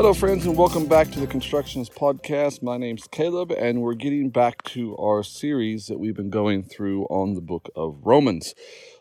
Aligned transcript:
Hello, 0.00 0.14
friends, 0.14 0.46
and 0.46 0.56
welcome 0.56 0.86
back 0.86 1.10
to 1.10 1.20
the 1.20 1.26
Constructionist 1.26 1.94
Podcast. 1.94 2.62
My 2.62 2.78
name's 2.78 3.06
Caleb, 3.06 3.52
and 3.52 3.82
we're 3.82 3.92
getting 3.92 4.30
back 4.30 4.62
to 4.62 4.96
our 4.96 5.22
series 5.22 5.88
that 5.88 6.00
we've 6.00 6.16
been 6.16 6.30
going 6.30 6.62
through 6.62 7.04
on 7.08 7.34
the 7.34 7.42
book 7.42 7.68
of 7.76 7.98
Romans. 8.02 8.54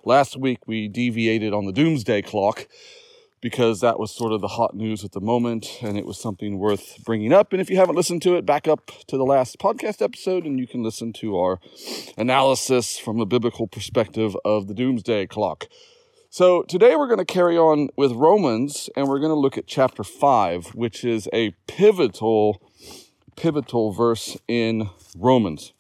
Last 0.04 0.36
week, 0.36 0.68
we 0.68 0.90
deviated 0.90 1.54
on 1.54 1.66
the 1.66 1.72
doomsday 1.72 2.22
clock 2.22 2.68
because 3.40 3.80
that 3.80 3.98
was 3.98 4.14
sort 4.14 4.34
of 4.34 4.42
the 4.42 4.50
hot 4.50 4.76
news 4.76 5.06
at 5.06 5.14
the 5.14 5.22
moment, 5.22 5.80
and 5.82 5.98
it 5.98 6.06
was 6.06 6.20
something 6.20 6.60
worth 6.60 7.02
bringing 7.06 7.32
up. 7.32 7.54
And 7.54 7.62
if 7.62 7.70
you 7.70 7.78
haven't 7.78 7.96
listened 7.96 8.22
to 8.24 8.36
it, 8.36 8.46
back 8.46 8.68
up 8.68 8.92
to 9.08 9.16
the 9.16 9.24
last 9.24 9.58
podcast 9.58 10.02
episode, 10.02 10.44
and 10.44 10.60
you 10.60 10.68
can 10.68 10.84
listen 10.84 11.14
to 11.14 11.38
our 11.38 11.62
analysis 12.18 13.00
from 13.00 13.22
a 13.22 13.26
biblical 13.26 13.68
perspective 13.68 14.36
of 14.44 14.68
the 14.68 14.74
doomsday 14.74 15.28
clock. 15.28 15.70
So 16.32 16.62
today 16.62 16.96
we're 16.96 17.08
going 17.08 17.18
to 17.18 17.26
carry 17.26 17.58
on 17.58 17.90
with 17.98 18.12
Romans 18.12 18.88
and 18.96 19.08
we're 19.08 19.18
going 19.18 19.32
to 19.32 19.40
look 19.40 19.58
at 19.58 19.66
chapter 19.66 20.04
5, 20.04 20.76
which 20.76 21.04
is 21.04 21.28
a 21.34 21.56
pivotal 21.66 22.62
pivotal 23.36 23.92
verse 23.92 24.38
in 24.48 24.92
Romans. 25.18 25.74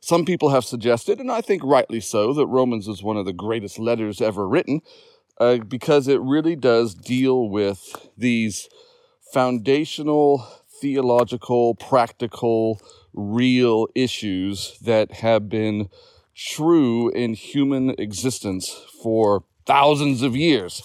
Some 0.00 0.24
people 0.24 0.48
have 0.48 0.64
suggested, 0.64 1.20
and 1.20 1.30
I 1.30 1.42
think 1.42 1.62
rightly 1.62 2.00
so, 2.00 2.32
that 2.32 2.46
Romans 2.48 2.88
is 2.88 3.04
one 3.04 3.16
of 3.16 3.24
the 3.24 3.32
greatest 3.32 3.78
letters 3.78 4.20
ever 4.20 4.48
written 4.48 4.80
uh, 5.38 5.58
because 5.58 6.08
it 6.08 6.20
really 6.20 6.56
does 6.56 6.92
deal 6.92 7.48
with 7.48 8.10
these 8.18 8.68
foundational, 9.32 10.44
theological, 10.80 11.76
practical, 11.76 12.82
real 13.12 13.86
issues 13.94 14.76
that 14.80 15.12
have 15.12 15.48
been 15.48 15.88
true 16.40 17.10
in 17.10 17.34
human 17.34 17.90
existence 17.98 18.70
for 19.02 19.44
thousands 19.66 20.22
of 20.22 20.34
years. 20.34 20.82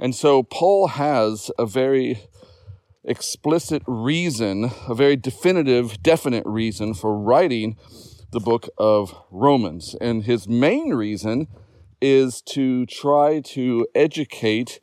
And 0.00 0.14
so 0.14 0.42
Paul 0.42 0.88
has 0.88 1.50
a 1.58 1.64
very 1.64 2.18
explicit 3.04 3.82
reason, 3.86 4.72
a 4.88 4.94
very 4.94 5.14
definitive, 5.14 6.02
definite 6.02 6.44
reason 6.44 6.92
for 6.92 7.16
writing 7.16 7.76
the 8.32 8.40
book 8.40 8.68
of 8.76 9.14
Romans. 9.30 9.94
And 10.00 10.24
his 10.24 10.48
main 10.48 10.90
reason 10.92 11.46
is 12.00 12.42
to 12.42 12.84
try 12.86 13.40
to 13.40 13.86
educate 13.94 14.80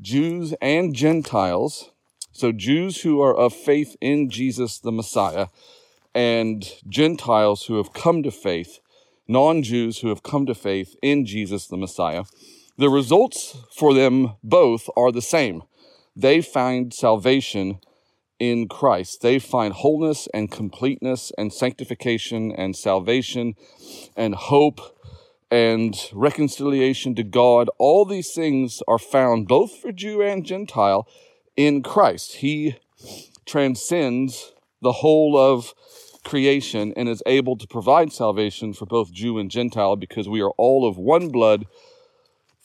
Jews 0.00 0.54
and 0.62 0.94
Gentiles, 0.94 1.90
so 2.32 2.50
Jews 2.50 3.02
who 3.02 3.20
are 3.20 3.36
of 3.36 3.52
faith 3.52 3.94
in 4.00 4.30
Jesus 4.30 4.78
the 4.78 4.90
Messiah, 4.90 5.48
and 6.14 6.66
Gentiles 6.88 7.66
who 7.66 7.76
have 7.76 7.92
come 7.92 8.22
to 8.22 8.30
faith 8.30 8.80
non 9.26 9.62
Jews 9.62 9.98
who 9.98 10.08
have 10.08 10.22
come 10.22 10.46
to 10.46 10.54
faith 10.54 10.96
in 11.02 11.26
Jesus 11.26 11.66
the 11.66 11.76
Messiah, 11.76 12.24
the 12.76 12.90
results 12.90 13.56
for 13.76 13.94
them 13.94 14.34
both 14.42 14.88
are 14.96 15.12
the 15.12 15.22
same. 15.22 15.62
They 16.16 16.40
find 16.40 16.92
salvation 16.92 17.80
in 18.38 18.68
Christ. 18.68 19.22
They 19.22 19.38
find 19.38 19.72
wholeness 19.74 20.28
and 20.34 20.50
completeness 20.50 21.32
and 21.38 21.52
sanctification 21.52 22.52
and 22.52 22.76
salvation 22.76 23.54
and 24.16 24.34
hope 24.34 24.80
and 25.50 25.96
reconciliation 26.12 27.14
to 27.14 27.22
God. 27.22 27.70
All 27.78 28.04
these 28.04 28.32
things 28.32 28.82
are 28.88 28.98
found 28.98 29.46
both 29.46 29.76
for 29.76 29.92
Jew 29.92 30.20
and 30.20 30.44
Gentile 30.44 31.06
in 31.56 31.82
Christ. 31.82 32.36
He 32.36 32.76
transcends 33.46 34.52
the 34.82 34.92
whole 34.92 35.36
of 35.36 35.74
creation 36.24 36.92
and 36.96 37.08
is 37.08 37.22
able 37.26 37.56
to 37.56 37.66
provide 37.66 38.12
salvation 38.12 38.72
for 38.72 38.86
both 38.86 39.12
Jew 39.12 39.38
and 39.38 39.50
Gentile 39.50 39.96
because 39.96 40.28
we 40.28 40.40
are 40.40 40.52
all 40.56 40.88
of 40.88 40.96
one 40.96 41.28
blood 41.28 41.66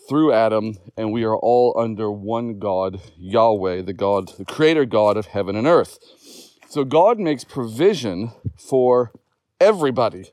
through 0.07 0.33
Adam 0.33 0.77
and 0.97 1.11
we 1.11 1.23
are 1.23 1.35
all 1.35 1.75
under 1.77 2.11
one 2.11 2.57
God, 2.57 2.99
Yahweh, 3.17 3.83
the 3.83 3.93
God, 3.93 4.29
the 4.37 4.45
creator 4.45 4.85
God 4.85 5.17
of 5.17 5.27
heaven 5.27 5.55
and 5.55 5.67
earth. 5.67 5.99
So 6.69 6.83
God 6.83 7.19
makes 7.19 7.43
provision 7.43 8.31
for 8.57 9.11
everybody. 9.59 10.31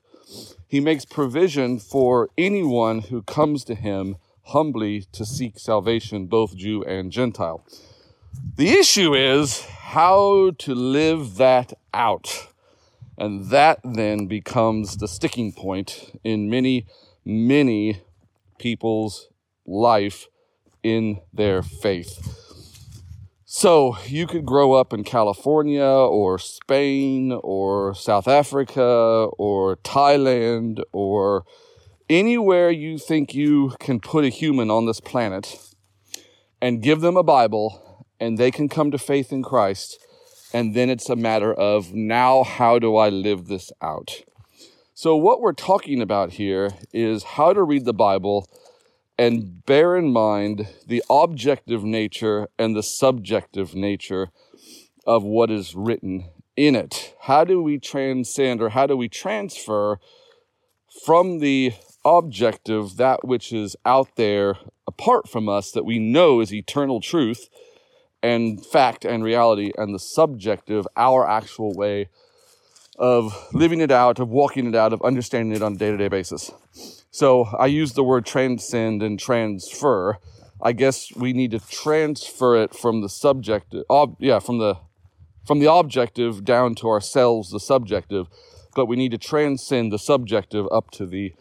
He 0.66 0.80
makes 0.80 1.04
provision 1.04 1.78
for 1.78 2.28
anyone 2.36 3.00
who 3.00 3.22
comes 3.22 3.64
to 3.64 3.74
him 3.74 4.16
humbly 4.46 5.06
to 5.12 5.24
seek 5.24 5.58
salvation, 5.58 6.26
both 6.26 6.56
Jew 6.56 6.82
and 6.84 7.10
Gentile. 7.12 7.64
The 8.56 8.70
issue 8.70 9.14
is 9.14 9.64
how 9.64 10.52
to 10.58 10.74
live 10.74 11.36
that 11.36 11.72
out. 11.92 12.48
And 13.18 13.50
that 13.50 13.80
then 13.82 14.26
becomes 14.26 14.98
the 14.98 15.08
sticking 15.08 15.52
point 15.52 16.18
in 16.22 16.50
many, 16.50 16.86
many 17.24 18.02
people's 18.58 19.28
life 19.66 20.26
in 20.82 21.20
their 21.32 21.62
faith. 21.62 22.46
So 23.44 23.96
you 24.06 24.26
could 24.26 24.44
grow 24.44 24.74
up 24.74 24.92
in 24.92 25.02
California 25.02 25.82
or 25.82 26.38
Spain 26.38 27.32
or 27.42 27.94
South 27.94 28.28
Africa 28.28 29.28
or 29.38 29.76
Thailand 29.76 30.80
or 30.92 31.44
anywhere 32.10 32.70
you 32.70 32.98
think 32.98 33.34
you 33.34 33.74
can 33.80 33.98
put 33.98 34.24
a 34.24 34.28
human 34.28 34.70
on 34.70 34.86
this 34.86 35.00
planet 35.00 35.58
and 36.60 36.82
give 36.82 37.00
them 37.00 37.16
a 37.16 37.22
Bible 37.22 38.06
and 38.20 38.36
they 38.36 38.50
can 38.50 38.68
come 38.68 38.90
to 38.90 38.98
faith 38.98 39.32
in 39.32 39.42
Christ 39.42 39.98
and 40.52 40.74
then 40.74 40.90
it's 40.90 41.10
a 41.10 41.16
matter 41.16 41.52
of 41.52 41.92
now, 41.92 42.44
how 42.44 42.78
do 42.78 42.96
I 42.96 43.08
live 43.08 43.46
this 43.46 43.72
out? 43.82 44.22
So, 44.94 45.16
what 45.16 45.40
we're 45.40 45.52
talking 45.52 46.00
about 46.00 46.32
here 46.32 46.70
is 46.92 47.22
how 47.22 47.52
to 47.52 47.62
read 47.62 47.84
the 47.84 47.92
Bible 47.92 48.48
and 49.18 49.64
bear 49.64 49.96
in 49.96 50.12
mind 50.12 50.68
the 50.86 51.02
objective 51.10 51.84
nature 51.84 52.48
and 52.58 52.74
the 52.74 52.82
subjective 52.82 53.74
nature 53.74 54.28
of 55.06 55.22
what 55.22 55.50
is 55.50 55.74
written 55.74 56.30
in 56.56 56.74
it. 56.74 57.14
How 57.22 57.44
do 57.44 57.62
we 57.62 57.78
transcend 57.78 58.62
or 58.62 58.70
how 58.70 58.86
do 58.86 58.96
we 58.96 59.08
transfer 59.08 59.98
from 61.04 61.38
the 61.38 61.72
objective 62.04 62.96
that 62.96 63.26
which 63.26 63.52
is 63.52 63.76
out 63.84 64.16
there 64.16 64.56
apart 64.86 65.28
from 65.28 65.48
us 65.48 65.72
that 65.72 65.84
we 65.84 65.98
know 65.98 66.40
is 66.40 66.52
eternal 66.52 67.00
truth? 67.00 67.48
And 68.26 68.64
fact 68.66 69.04
and 69.04 69.22
reality 69.22 69.70
and 69.78 69.94
the 69.94 70.00
subjective, 70.00 70.86
our 70.96 71.28
actual 71.28 71.72
way 71.72 72.08
of 72.98 73.48
living 73.52 73.80
it 73.80 73.92
out, 73.92 74.18
of 74.18 74.28
walking 74.28 74.66
it 74.66 74.74
out, 74.74 74.92
of 74.92 75.00
understanding 75.02 75.54
it 75.54 75.62
on 75.62 75.74
a 75.74 75.76
day 75.76 75.90
to 75.92 75.96
day 75.96 76.08
basis. 76.08 76.50
So 77.12 77.44
I 77.44 77.66
use 77.66 77.92
the 77.92 78.02
word 78.02 78.26
transcend 78.26 79.02
and 79.02 79.18
transfer. 79.18 80.18
I 80.60 80.72
guess 80.72 81.14
we 81.14 81.32
need 81.32 81.52
to 81.52 81.60
transfer 81.60 82.56
it 82.56 82.74
from 82.74 83.00
the 83.00 83.08
subjective, 83.08 83.84
ob, 83.88 84.16
yeah, 84.18 84.40
from 84.40 84.58
the 84.58 84.78
from 85.46 85.60
the 85.60 85.72
objective 85.72 86.44
down 86.44 86.74
to 86.76 86.88
ourselves, 86.88 87.50
the 87.50 87.60
subjective. 87.60 88.26
But 88.74 88.86
we 88.86 88.96
need 88.96 89.12
to 89.12 89.18
transcend 89.18 89.92
the 89.92 89.98
subjective 89.98 90.66
up 90.72 90.90
to 90.92 91.06
the 91.06 91.32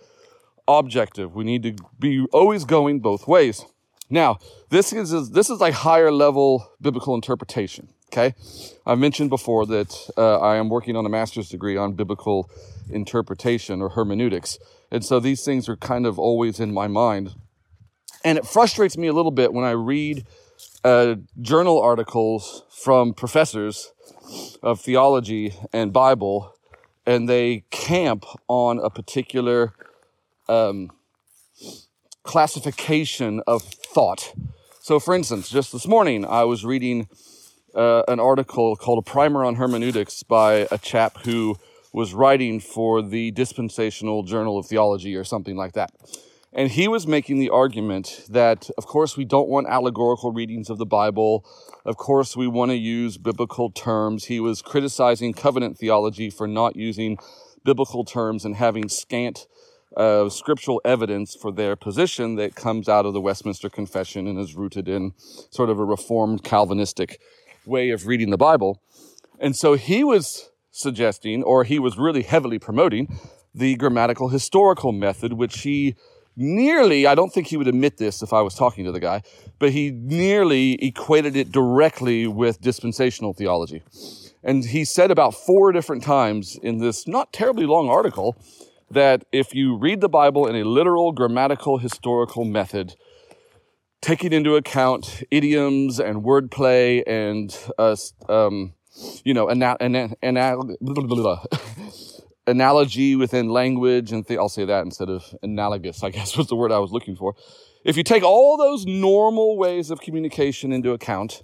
objective. 0.68 1.34
We 1.34 1.44
need 1.44 1.64
to 1.64 1.76
be 1.98 2.26
always 2.32 2.64
going 2.64 3.00
both 3.00 3.28
ways. 3.28 3.66
Now, 4.10 4.40
this 4.70 4.94
is 4.94 5.32
this 5.32 5.50
is 5.50 5.60
like 5.60 5.74
higher 5.74 6.12
level 6.12 6.72
biblical 6.82 7.16
interpretation. 7.16 7.90
Okay, 8.12 8.36
I've 8.86 9.00
mentioned 9.00 9.30
before 9.30 9.66
that 9.66 10.10
uh, 10.16 10.38
I 10.40 10.58
am 10.58 10.70
working 10.70 10.96
on 10.96 11.06
a 11.06 11.10
master's 11.10 11.50
degree 11.50 11.76
on 11.76 11.94
biblical 11.94 12.50
interpretation 12.90 13.82
or 13.82 13.90
hermeneutics, 13.90 14.60
and 14.92 15.04
so 15.04 15.20
these 15.20 15.44
things 15.44 15.68
are 15.68 15.76
kind 15.76 16.06
of 16.06 16.20
always 16.20 16.60
in 16.60 16.72
my 16.74 16.88
mind, 16.88 17.34
and 18.24 18.38
it 18.38 18.46
frustrates 18.46 18.96
me 18.96 19.08
a 19.08 19.14
little 19.14 19.32
bit 19.32 19.54
when 19.54 19.66
I 19.66 19.72
read 19.72 20.26
uh, 20.84 21.16
journal 21.42 21.82
articles 21.82 22.64
from 22.70 23.14
professors 23.14 23.92
of 24.62 24.80
theology 24.80 25.56
and 25.74 25.92
Bible, 25.92 26.56
and 27.08 27.28
they 27.28 27.64
camp 27.72 28.24
on 28.48 28.80
a 28.80 28.92
particular 28.92 29.74
um, 30.48 30.92
classification 32.24 33.42
of 33.48 33.64
thought. 33.96 34.34
So, 34.82 35.00
for 35.00 35.16
instance, 35.16 35.50
just 35.50 35.72
this 35.72 35.88
morning 35.88 36.26
I 36.26 36.44
was 36.44 36.66
reading 36.66 37.08
uh, 37.74 38.04
an 38.10 38.20
article 38.20 38.76
called 38.76 39.00
A 39.00 39.10
Primer 39.10 39.46
on 39.46 39.56
Hermeneutics 39.56 40.22
by 40.22 40.68
a 40.70 40.78
chap 40.78 41.20
who 41.20 41.56
was 41.94 42.14
writing 42.14 42.60
for 42.60 43.02
the 43.02 43.32
Dispensational 43.32 44.24
Journal 44.24 44.58
of 44.58 44.66
Theology 44.66 45.16
or 45.16 45.24
something 45.24 45.56
like 45.56 45.72
that. 45.76 45.92
And 46.52 46.72
he 46.72 46.90
was 46.90 47.08
making 47.08 47.40
the 47.40 47.50
argument 47.50 48.26
that, 48.28 48.70
of 48.78 48.86
course, 48.86 49.16
we 49.16 49.24
don't 49.24 49.48
want 49.48 49.68
allegorical 49.68 50.34
readings 50.34 50.70
of 50.70 50.78
the 50.78 50.86
Bible. 50.86 51.46
Of 51.86 51.96
course, 51.96 52.36
we 52.36 52.48
want 52.48 52.72
to 52.72 52.78
use 52.78 53.18
biblical 53.18 53.72
terms. 53.72 54.26
He 54.26 54.42
was 54.42 54.62
criticizing 54.62 55.32
covenant 55.32 55.78
theology 55.78 56.30
for 56.30 56.50
not 56.50 56.76
using 56.76 57.18
biblical 57.64 58.04
terms 58.04 58.44
and 58.44 58.58
having 58.58 58.90
scant 58.90 59.48
uh, 59.96 60.30
scriptural 60.30 60.82
evidence 60.84 61.36
for 61.36 61.52
their 61.52 61.76
position 61.76 62.36
that 62.36 62.56
comes 62.56 62.90
out 62.90 63.06
of 63.06 63.14
the 63.14 63.22
Westminster 63.22 63.70
Confession 63.70 64.28
and 64.28 64.40
is 64.40 64.56
rooted 64.56 64.88
in 64.88 65.14
sort 65.52 65.70
of 65.70 65.80
a 65.80 65.86
reformed 65.86 66.44
Calvinistic 66.44 67.20
way 67.66 67.90
of 67.90 68.06
reading 68.06 68.30
the 68.30 68.38
Bible. 68.38 68.82
And 69.40 69.56
so 69.56 69.74
he 69.74 70.04
was 70.04 70.50
suggesting, 70.72 71.44
or 71.44 71.64
he 71.64 71.80
was 71.80 71.98
really 71.98 72.24
heavily 72.24 72.60
promoting, 72.60 73.20
the 73.54 73.76
grammatical 73.76 74.30
historical 74.30 74.92
method, 74.92 75.34
which 75.34 75.62
he 75.62 75.96
nearly, 76.36 77.08
I 77.08 77.16
don't 77.16 77.32
think 77.32 77.48
he 77.48 77.58
would 77.58 77.68
admit 77.68 77.98
this 77.98 78.22
if 78.22 78.34
I 78.34 78.42
was 78.42 78.56
talking 78.56 78.84
to 78.86 78.92
the 78.92 79.00
guy, 79.00 79.22
but 79.58 79.72
he 79.72 79.92
nearly 79.92 80.74
equated 80.84 81.36
it 81.36 81.52
directly 81.52 82.28
with 82.28 82.60
dispensational 82.60 83.34
theology. 83.34 83.84
And 84.44 84.66
he 84.66 84.86
said 84.86 85.10
about 85.10 85.34
four 85.34 85.72
different 85.72 86.04
times 86.04 86.58
in 86.62 86.78
this 86.78 87.08
not 87.08 87.32
terribly 87.32 87.66
long 87.66 87.90
article 87.90 88.36
that 88.90 89.26
if 89.32 89.54
you 89.54 89.76
read 89.76 90.02
the 90.02 90.10
Bible 90.10 90.48
in 90.48 90.56
a 90.56 90.64
literal, 90.64 91.12
grammatical, 91.12 91.78
historical 91.78 92.46
method, 92.46 92.96
taking 94.02 94.32
into 94.32 94.56
account 94.56 95.24
idioms 95.32 96.00
and 96.00 96.24
wordplay 96.24 97.04
and, 97.08 97.58
uh, 97.78 97.96
um, 98.30 98.74
you 99.24 99.34
know, 99.34 99.50
ana- 99.50 99.78
ana- 99.80 100.16
ana- 100.22 100.58
analogy 102.48 103.16
within 103.16 103.50
language, 103.50 104.12
and 104.12 104.26
I'll 104.32 104.50
say 104.50 104.66
that 104.66 104.86
instead 104.86 105.10
of 105.10 105.24
analogous, 105.42 106.04
I 106.04 106.10
guess 106.12 106.38
was 106.38 106.48
the 106.48 106.56
word 106.56 106.72
I 106.72 106.80
was 106.80 106.92
looking 106.92 107.16
for. 107.16 107.36
If 107.84 107.98
you 107.98 108.04
take 108.04 108.24
all 108.24 108.58
those 108.58 108.86
normal 108.86 109.58
ways 109.58 109.92
of 109.92 110.00
communication 110.00 110.72
into 110.72 110.92
account 110.92 111.44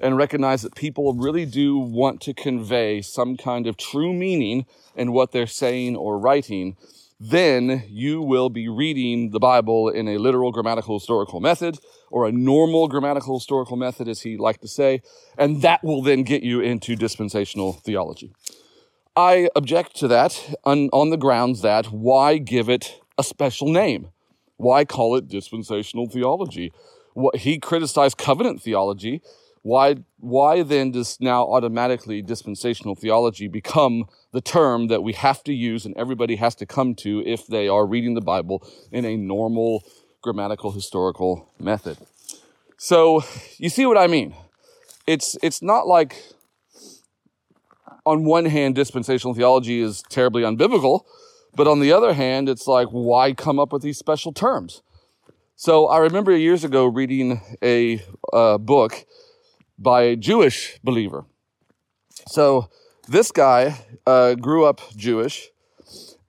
and 0.00 0.16
recognize 0.16 0.62
that 0.62 0.74
people 0.74 1.14
really 1.14 1.44
do 1.46 1.78
want 1.78 2.20
to 2.22 2.34
convey 2.34 3.02
some 3.02 3.36
kind 3.36 3.66
of 3.66 3.76
true 3.76 4.12
meaning 4.12 4.66
in 4.96 5.12
what 5.12 5.32
they're 5.32 5.46
saying 5.46 5.96
or 5.96 6.18
writing, 6.18 6.76
then 7.20 7.84
you 7.88 8.22
will 8.22 8.48
be 8.48 8.66
reading 8.66 9.30
the 9.30 9.38
Bible 9.38 9.90
in 9.90 10.08
a 10.08 10.16
literal 10.16 10.50
grammatical 10.52 10.98
historical 10.98 11.38
method 11.38 11.78
or 12.10 12.26
a 12.26 12.32
normal 12.32 12.88
grammatical 12.88 13.38
historical 13.38 13.76
method, 13.76 14.08
as 14.08 14.22
he 14.22 14.38
liked 14.38 14.62
to 14.62 14.68
say, 14.68 15.02
and 15.36 15.60
that 15.60 15.84
will 15.84 16.00
then 16.00 16.22
get 16.22 16.42
you 16.42 16.60
into 16.60 16.96
dispensational 16.96 17.74
theology. 17.74 18.32
I 19.14 19.50
object 19.54 19.96
to 19.96 20.08
that 20.08 20.56
on, 20.64 20.88
on 20.94 21.10
the 21.10 21.18
grounds 21.18 21.60
that 21.60 21.86
why 21.86 22.38
give 22.38 22.70
it 22.70 23.00
a 23.18 23.22
special 23.22 23.68
name? 23.68 24.08
Why 24.56 24.84
call 24.84 25.14
it 25.16 25.28
dispensational 25.28 26.08
theology? 26.08 26.72
What, 27.12 27.36
he 27.36 27.58
criticized 27.58 28.16
covenant 28.16 28.62
theology. 28.62 29.20
Why, 29.62 29.96
why 30.18 30.62
then 30.62 30.90
does 30.90 31.18
now 31.20 31.46
automatically 31.46 32.22
dispensational 32.22 32.94
theology 32.94 33.46
become 33.46 34.06
the 34.32 34.40
term 34.40 34.86
that 34.88 35.02
we 35.02 35.12
have 35.12 35.44
to 35.44 35.52
use 35.52 35.84
and 35.84 35.94
everybody 35.96 36.36
has 36.36 36.54
to 36.56 36.66
come 36.66 36.94
to 36.96 37.22
if 37.26 37.46
they 37.46 37.68
are 37.68 37.86
reading 37.86 38.14
the 38.14 38.22
Bible 38.22 38.66
in 38.90 39.04
a 39.04 39.16
normal 39.16 39.84
grammatical 40.22 40.72
historical 40.72 41.52
method? 41.58 41.98
So 42.78 43.22
you 43.58 43.68
see 43.68 43.84
what 43.84 43.98
I 43.98 44.06
mean? 44.06 44.34
It's, 45.06 45.36
it's 45.42 45.60
not 45.60 45.86
like 45.86 46.16
on 48.06 48.24
one 48.24 48.46
hand, 48.46 48.74
dispensational 48.74 49.34
theology 49.34 49.80
is 49.80 50.02
terribly 50.08 50.42
unbiblical, 50.42 51.02
but 51.54 51.66
on 51.66 51.80
the 51.80 51.92
other 51.92 52.14
hand, 52.14 52.48
it's 52.48 52.66
like, 52.66 52.88
why 52.88 53.32
come 53.32 53.58
up 53.58 53.72
with 53.72 53.82
these 53.82 53.98
special 53.98 54.32
terms? 54.32 54.82
So 55.56 55.86
I 55.88 55.98
remember 55.98 56.34
years 56.34 56.64
ago 56.64 56.86
reading 56.86 57.40
a 57.62 58.02
uh, 58.32 58.56
book 58.56 59.04
by 59.80 60.02
a 60.02 60.16
Jewish 60.16 60.78
believer. 60.84 61.24
So 62.28 62.68
this 63.08 63.32
guy 63.32 63.80
uh, 64.06 64.34
grew 64.34 64.64
up 64.66 64.80
Jewish 64.94 65.48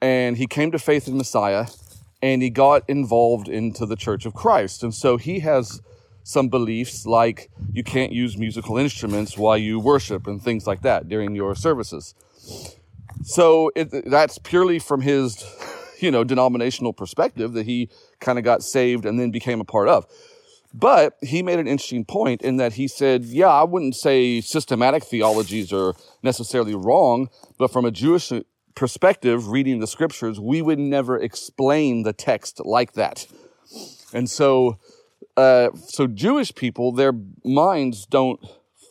and 0.01 0.38
he 0.38 0.48
came 0.48 0.71
to 0.71 0.80
faith 0.80 1.07
in 1.07 1.18
Messiah 1.18 1.68
and 2.24 2.42
he 2.42 2.50
got 2.50 2.89
involved 2.89 3.48
into 3.48 3.86
the 3.86 3.95
Church 3.95 4.25
of 4.25 4.33
Christ. 4.33 4.83
And 4.83 4.94
so 4.94 5.18
he 5.18 5.39
has 5.39 5.81
some 6.24 6.50
beliefs 6.50 7.06
like 7.06 7.50
you 7.74 7.83
can't 7.83 8.12
use 8.12 8.38
musical 8.38 8.77
instruments 8.77 9.38
while 9.38 9.57
you 9.57 9.80
worship 9.80 10.27
and 10.27 10.42
things 10.42 10.65
like 10.65 10.81
that 10.81 11.09
during 11.09 11.36
your 11.36 11.56
services. 11.56 12.13
So 13.24 13.71
it, 13.75 14.09
that's 14.09 14.38
purely 14.38 14.80
from 14.80 15.01
his, 15.01 15.44
you 16.00 16.12
know, 16.12 16.24
denominational 16.24 16.94
perspective 16.94 17.53
that 17.53 17.65
he 17.65 17.89
kind 18.19 18.38
of 18.38 18.45
got 18.45 18.63
saved 18.63 19.06
and 19.06 19.19
then 19.19 19.31
became 19.31 19.62
a 19.62 19.65
part 19.65 19.89
of. 19.89 20.06
But 20.73 21.18
he 21.21 21.44
made 21.44 21.59
an 21.59 21.68
interesting 21.68 22.06
point 22.06 22.41
in 22.41 22.57
that 22.57 22.73
he 22.73 22.88
said, 22.88 23.25
yeah, 23.25 23.47
I 23.47 23.63
wouldn't 23.63 23.95
say 23.95 24.39
systematic 24.39 25.03
theologies 25.03 25.73
are 25.73 25.95
necessarily 26.23 26.75
wrong, 26.75 27.29
but 27.57 27.71
from 27.71 27.85
a 27.85 27.91
Jewish 27.91 28.31
perspective, 28.73 29.50
reading 29.50 29.79
the 29.79 29.88
scriptures, 29.88 30.39
we 30.39 30.62
would 30.62 30.79
never 30.79 31.19
explain 31.19 32.03
the 32.03 32.13
text 32.13 32.62
like 32.63 32.94
that. 32.94 33.27
And 34.13 34.29
so 34.29 34.77
uh, 35.38 35.69
so 35.88 36.07
Jewish 36.07 36.53
people, 36.53 36.91
their 36.91 37.13
minds 37.44 38.06
don't 38.06 38.39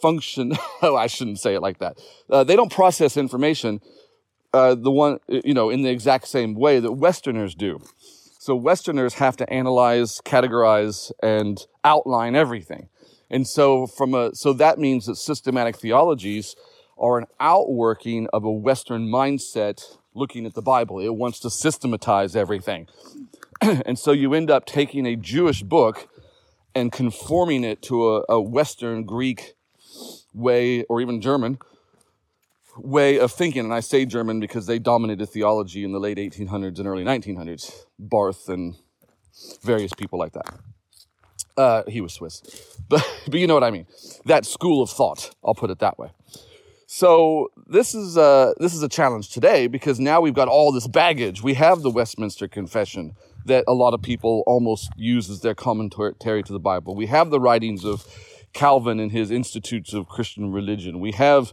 function. 0.01 0.53
oh, 0.83 0.97
I 0.97 1.07
shouldn't 1.07 1.39
say 1.39 1.55
it 1.55 1.61
like 1.61 1.79
that. 1.79 1.99
Uh, 2.29 2.45
they 2.45 2.57
don't 2.57 2.73
process 2.73 3.17
information 3.17 3.81
uh, 4.53 4.75
the 4.75 4.91
one 4.91 5.21
you 5.29 5.55
know 5.55 5.71
in 5.71 5.83
the 5.83 5.91
exact 5.91 6.27
same 6.27 6.55
way 6.55 6.81
that 6.81 6.93
Westerners 6.93 7.55
do. 7.55 7.81
So 8.41 8.57
Westerners 8.57 9.13
have 9.15 9.37
to 9.37 9.53
analyze, 9.53 10.19
categorize, 10.25 11.13
and 11.23 11.59
outline 11.85 12.35
everything. 12.35 12.89
And 13.29 13.47
so 13.47 13.87
from 13.87 14.15
a 14.15 14.35
so 14.35 14.55
that 14.55 14.79
means 14.79 15.05
that 15.05 15.17
systematic 15.17 15.77
theologies 15.77 16.57
are 16.97 17.19
an 17.19 17.27
outworking 17.39 18.29
of 18.33 18.45
a 18.45 18.51
Western 18.51 19.09
mindset 19.09 19.99
looking 20.15 20.47
at 20.47 20.55
the 20.55 20.63
Bible. 20.63 21.01
It 21.01 21.17
wants 21.17 21.39
to 21.41 21.51
systematize 21.51 22.35
everything. 22.35 22.89
and 23.61 23.99
so 23.99 24.11
you 24.11 24.33
end 24.33 24.51
up 24.51 24.65
taking 24.65 25.05
a 25.05 25.17
Jewish 25.17 25.63
book 25.63 26.09
and 26.75 26.91
conforming 26.91 27.63
it 27.63 27.83
to 27.83 28.17
a, 28.17 28.25
a 28.31 28.41
Western 28.41 29.05
Greek 29.05 29.53
way, 30.33 30.85
or 30.85 31.03
even 31.03 31.21
German 31.21 31.59
way 32.85 33.19
of 33.19 33.33
thinking. 33.33 33.65
And 33.65 33.75
I 33.75 33.81
say 33.81 34.05
German 34.05 34.41
because 34.41 34.67
they 34.67 34.79
dominated 34.79 35.27
theology 35.27 35.85
in 35.85 35.93
the 35.93 36.01
late 36.01 36.19
1800s 36.19 36.79
and 36.79 36.87
early 36.87 37.05
1900s. 37.05 37.85
Barth 37.99 38.49
and 38.49 38.77
various 39.63 39.93
people 39.93 40.19
like 40.19 40.33
that. 40.33 40.55
Uh, 41.57 41.83
he 41.89 42.01
was 42.01 42.15
Swiss, 42.15 42.43
but, 42.89 43.07
but 43.27 43.39
you 43.39 43.47
know 43.47 43.55
what 43.55 43.65
I 43.65 43.71
mean. 43.71 43.87
That 44.25 44.47
school 44.47 44.83
of 44.83 44.91
thought, 44.91 45.35
I'll 45.45 45.55
put 45.55 45.71
it 45.71 45.79
that 45.81 45.99
way. 45.99 46.11
So 46.87 47.51
this 47.69 47.95
is 47.95 48.17
a, 48.17 48.21
uh, 48.21 48.55
this 48.59 48.75
is 48.75 48.83
a 48.83 48.89
challenge 48.89 49.31
today 49.31 49.69
because 49.69 50.01
now 50.01 50.21
we've 50.21 50.35
got 50.35 50.49
all 50.49 50.73
this 50.73 50.89
baggage. 50.89 51.41
We 51.41 51.55
have 51.55 51.83
the 51.83 51.91
Westminster 51.91 52.49
Confession 52.49 53.15
that 53.45 53.65
a 53.69 53.73
lot 53.73 53.95
of 53.95 54.03
people 54.03 54.43
almost 54.47 54.91
use 54.97 55.31
as 55.31 55.41
their 55.41 55.55
commentary 55.55 56.43
to 56.43 56.53
the 56.53 56.59
Bible. 56.59 56.97
We 56.97 57.07
have 57.07 57.31
the 57.31 57.39
writings 57.39 57.85
of 57.85 58.07
Calvin 58.53 58.99
and 58.99 59.13
his 59.13 59.31
Institutes 59.31 59.93
of 59.93 60.09
Christian 60.09 60.51
Religion. 60.51 60.99
We 60.99 61.13
have 61.13 61.53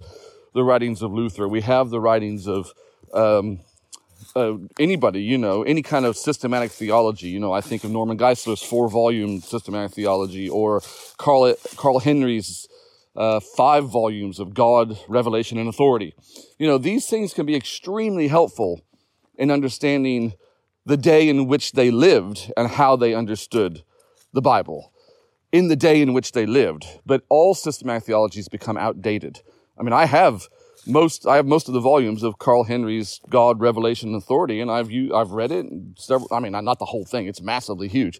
the 0.57 0.63
writings 0.63 1.03
of 1.03 1.13
Luther. 1.13 1.47
We 1.47 1.61
have 1.61 1.91
the 1.91 2.01
writings 2.01 2.47
of 2.47 2.73
um, 3.13 3.59
uh, 4.35 4.53
anybody, 4.79 5.21
you 5.21 5.37
know, 5.37 5.61
any 5.61 5.83
kind 5.83 6.03
of 6.03 6.17
systematic 6.17 6.71
theology. 6.71 7.29
You 7.29 7.39
know, 7.39 7.53
I 7.53 7.61
think 7.61 7.83
of 7.83 7.91
Norman 7.91 8.17
Geisler's 8.17 8.63
four 8.63 8.89
volume 8.89 9.39
systematic 9.39 9.91
theology 9.91 10.49
or 10.49 10.81
Carl, 11.17 11.53
Carl 11.75 11.99
Henry's 11.99 12.67
uh, 13.15 13.39
five 13.39 13.87
volumes 13.87 14.39
of 14.39 14.55
God, 14.55 14.97
Revelation, 15.07 15.59
and 15.59 15.69
Authority. 15.69 16.15
You 16.57 16.65
know, 16.65 16.79
these 16.79 17.05
things 17.05 17.35
can 17.35 17.45
be 17.45 17.55
extremely 17.55 18.27
helpful 18.27 18.81
in 19.35 19.51
understanding 19.51 20.33
the 20.87 20.97
day 20.97 21.29
in 21.29 21.45
which 21.45 21.73
they 21.73 21.91
lived 21.91 22.51
and 22.57 22.67
how 22.67 22.95
they 22.95 23.13
understood 23.13 23.83
the 24.33 24.41
Bible 24.41 24.91
in 25.51 25.67
the 25.67 25.75
day 25.75 26.01
in 26.01 26.13
which 26.13 26.31
they 26.31 26.47
lived. 26.47 26.87
But 27.05 27.23
all 27.29 27.53
systematic 27.53 28.05
theologies 28.05 28.49
become 28.49 28.77
outdated. 28.77 29.41
I 29.79 29.83
mean, 29.83 29.93
I 29.93 30.05
have 30.05 30.47
most, 30.85 31.27
I 31.27 31.35
have 31.35 31.45
most 31.45 31.67
of 31.67 31.73
the 31.73 31.79
volumes 31.79 32.23
of 32.23 32.39
Carl 32.39 32.63
Henry's 32.63 33.19
God, 33.29 33.59
Revelation, 33.59 34.09
and 34.09 34.17
Authority, 34.17 34.59
and 34.61 34.71
I've, 34.71 34.89
I've 35.13 35.31
read 35.31 35.51
it. 35.51 35.65
Several, 35.95 36.29
I 36.31 36.39
mean, 36.39 36.51
not 36.51 36.79
the 36.79 36.85
whole 36.85 37.05
thing. 37.05 37.27
It's 37.27 37.41
massively 37.41 37.87
huge. 37.87 38.19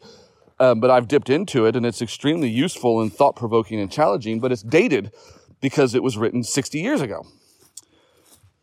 Um, 0.60 0.80
but 0.80 0.90
I've 0.90 1.08
dipped 1.08 1.30
into 1.30 1.66
it 1.66 1.76
and 1.76 1.86
it's 1.86 2.02
extremely 2.02 2.50
useful 2.50 3.00
and 3.00 3.14
thought 3.14 3.36
provoking 3.36 3.80
and 3.80 3.92
challenging, 3.92 4.40
but 4.40 4.52
it's 4.52 4.64
dated 4.64 5.12
because 5.62 5.94
it 5.94 6.02
was 6.02 6.18
written 6.18 6.44
60 6.44 6.80
years 6.80 7.02
ago. 7.02 7.26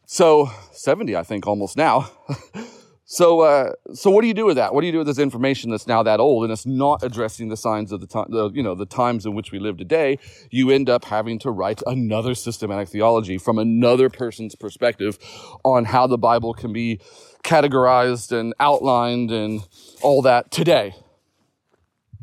So 0.06 0.50
70, 0.72 1.16
I 1.16 1.22
think, 1.22 1.46
almost 1.46 1.76
now. 1.76 2.10
So, 3.06 3.40
uh, 3.40 3.72
so 3.92 4.10
what 4.10 4.22
do 4.22 4.28
you 4.28 4.34
do 4.34 4.46
with 4.46 4.56
that? 4.56 4.72
What 4.72 4.80
do 4.80 4.86
you 4.86 4.92
do 4.92 4.98
with 4.98 5.06
this 5.06 5.18
information 5.18 5.70
that's 5.70 5.86
now 5.86 6.02
that 6.02 6.20
old 6.20 6.44
and 6.44 6.52
it's 6.52 6.64
not 6.64 7.02
addressing 7.02 7.48
the 7.48 7.56
signs 7.56 7.92
of 7.92 8.00
the 8.00 8.06
time, 8.06 8.26
the, 8.30 8.50
you 8.50 8.62
know, 8.62 8.74
the 8.74 8.86
times 8.86 9.26
in 9.26 9.34
which 9.34 9.52
we 9.52 9.58
live 9.58 9.76
today? 9.76 10.18
You 10.50 10.70
end 10.70 10.88
up 10.88 11.04
having 11.04 11.38
to 11.40 11.50
write 11.50 11.82
another 11.86 12.34
systematic 12.34 12.88
theology 12.88 13.36
from 13.36 13.58
another 13.58 14.08
person's 14.08 14.54
perspective 14.54 15.18
on 15.64 15.84
how 15.84 16.06
the 16.06 16.16
Bible 16.16 16.54
can 16.54 16.72
be 16.72 16.98
categorized 17.42 18.32
and 18.32 18.54
outlined 18.58 19.30
and 19.30 19.60
all 20.00 20.22
that 20.22 20.50
today. 20.50 20.94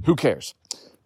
Who 0.05 0.15
cares? 0.15 0.55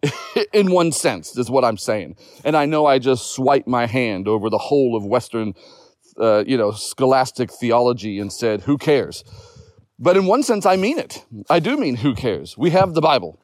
in 0.54 0.70
one 0.70 0.90
sense, 0.90 1.36
is 1.36 1.50
what 1.50 1.64
I'm 1.64 1.76
saying. 1.76 2.16
And 2.44 2.56
I 2.56 2.64
know 2.64 2.86
I 2.86 2.98
just 2.98 3.34
swiped 3.34 3.68
my 3.68 3.86
hand 3.86 4.26
over 4.26 4.48
the 4.48 4.58
whole 4.58 4.96
of 4.96 5.04
Western, 5.04 5.52
uh, 6.18 6.44
you 6.46 6.56
know, 6.56 6.70
scholastic 6.70 7.52
theology 7.52 8.18
and 8.18 8.32
said, 8.32 8.62
who 8.62 8.78
cares? 8.78 9.22
But 9.98 10.16
in 10.16 10.26
one 10.26 10.42
sense, 10.42 10.66
I 10.66 10.76
mean 10.76 10.98
it. 10.98 11.24
I 11.48 11.58
do 11.58 11.76
mean 11.76 11.96
who 11.96 12.14
cares. 12.14 12.56
We 12.58 12.70
have 12.70 12.94
the 12.94 13.00
Bible. 13.00 13.40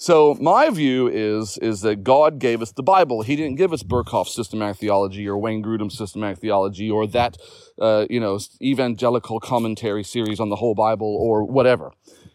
So 0.00 0.36
my 0.40 0.70
view 0.70 1.08
is, 1.08 1.58
is 1.58 1.80
that 1.80 2.04
God 2.04 2.38
gave 2.38 2.62
us 2.62 2.70
the 2.70 2.84
Bible. 2.84 3.22
He 3.22 3.34
didn't 3.34 3.56
give 3.56 3.72
us 3.72 3.82
Berkhof's 3.82 4.32
systematic 4.32 4.76
theology 4.76 5.28
or 5.28 5.36
Wayne 5.36 5.60
Grudem's 5.60 5.98
systematic 5.98 6.38
theology 6.38 6.88
or 6.88 7.06
that, 7.08 7.36
uh, 7.80 8.06
you 8.08 8.20
know, 8.20 8.38
evangelical 8.62 9.40
commentary 9.40 10.04
series 10.04 10.38
on 10.38 10.50
the 10.50 10.56
whole 10.56 10.76
Bible 10.76 11.16
or 11.16 11.42
whatever. 11.42 11.90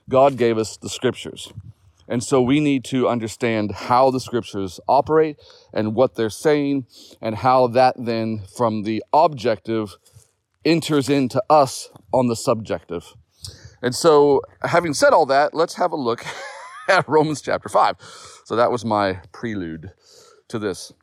God 0.09 0.35
gave 0.35 0.57
us 0.57 0.75
the 0.75 0.89
scriptures. 0.89 1.53
And 2.09 2.21
so 2.21 2.41
we 2.41 2.59
need 2.59 2.83
to 2.85 3.07
understand 3.07 3.71
how 3.71 4.11
the 4.11 4.19
scriptures 4.19 4.81
operate 4.89 5.39
and 5.73 5.95
what 5.95 6.15
they're 6.15 6.29
saying 6.29 6.85
and 7.21 7.35
how 7.35 7.67
that 7.67 7.95
then 7.97 8.41
from 8.57 8.83
the 8.83 9.01
objective 9.13 9.95
enters 10.65 11.07
into 11.07 11.41
us 11.49 11.89
on 12.11 12.27
the 12.27 12.35
subjective. 12.35 13.13
And 13.83 13.93
so 13.93 14.41
having 14.61 14.93
said 14.93 15.11
all 15.11 15.25
that, 15.27 15.53
let's 15.53 15.75
have 15.75 15.91
a 15.91 15.97
look 15.97 16.25
at 16.89 17.07
Romans 17.07 17.41
chapter 17.41 17.67
5. 17.67 17.97
So 18.45 18.55
that 18.55 18.71
was 18.71 18.85
my 18.85 19.19
prelude 19.33 19.91
to 20.47 20.57
this. 20.57 20.93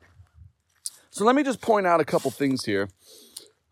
So 1.11 1.23
let 1.23 1.35
me 1.35 1.43
just 1.43 1.61
point 1.61 1.85
out 1.85 2.01
a 2.01 2.05
couple 2.05 2.31
things 2.31 2.65
here. 2.65 2.89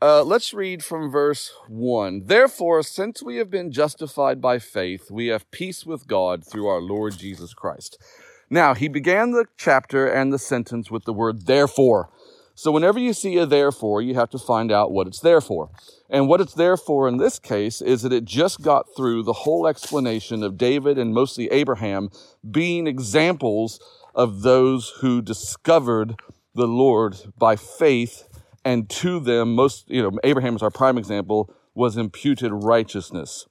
Uh, 0.01 0.23
let's 0.23 0.53
read 0.53 0.83
from 0.83 1.09
verse 1.09 1.51
1. 1.67 2.27
Therefore, 2.27 2.83
since 2.83 3.23
we 3.23 3.37
have 3.37 3.49
been 3.49 3.71
justified 3.71 4.39
by 4.39 4.59
faith, 4.59 5.09
we 5.11 5.27
have 5.27 5.49
peace 5.51 5.85
with 5.85 6.07
God 6.07 6.45
through 6.45 6.67
our 6.67 6.79
Lord 6.79 7.17
Jesus 7.17 7.53
Christ. 7.53 7.97
Now, 8.49 8.73
he 8.75 8.87
began 8.87 9.31
the 9.31 9.45
chapter 9.57 10.07
and 10.07 10.31
the 10.31 10.39
sentence 10.39 10.89
with 10.89 11.05
the 11.05 11.13
word 11.13 11.47
therefore. 11.47 12.09
So 12.59 12.73
whenever 12.73 12.99
you 12.99 13.13
see 13.13 13.37
a 13.37 13.45
therefore, 13.45 14.01
you 14.01 14.15
have 14.15 14.29
to 14.31 14.37
find 14.37 14.69
out 14.69 14.91
what 14.91 15.07
it's 15.07 15.21
there 15.21 15.39
for. 15.39 15.69
And 16.09 16.27
what 16.27 16.41
it's 16.41 16.55
there 16.55 16.75
for 16.75 17.07
in 17.07 17.15
this 17.15 17.39
case 17.39 17.81
is 17.81 18.01
that 18.01 18.11
it 18.11 18.25
just 18.25 18.61
got 18.61 18.85
through 18.97 19.23
the 19.23 19.31
whole 19.31 19.65
explanation 19.65 20.43
of 20.43 20.57
David 20.57 20.97
and 20.97 21.13
mostly 21.13 21.49
Abraham 21.51 22.09
being 22.51 22.85
examples 22.85 23.79
of 24.13 24.41
those 24.41 24.89
who 24.99 25.21
discovered 25.21 26.19
the 26.53 26.67
Lord 26.67 27.15
by 27.37 27.55
faith 27.55 28.27
and 28.65 28.89
to 28.89 29.21
them 29.21 29.55
most 29.55 29.89
you 29.89 30.01
know 30.01 30.19
Abraham 30.25 30.57
is 30.57 30.61
our 30.61 30.69
prime 30.69 30.97
example 30.97 31.55
was 31.73 31.95
imputed 31.95 32.51
righteousness. 32.51 33.45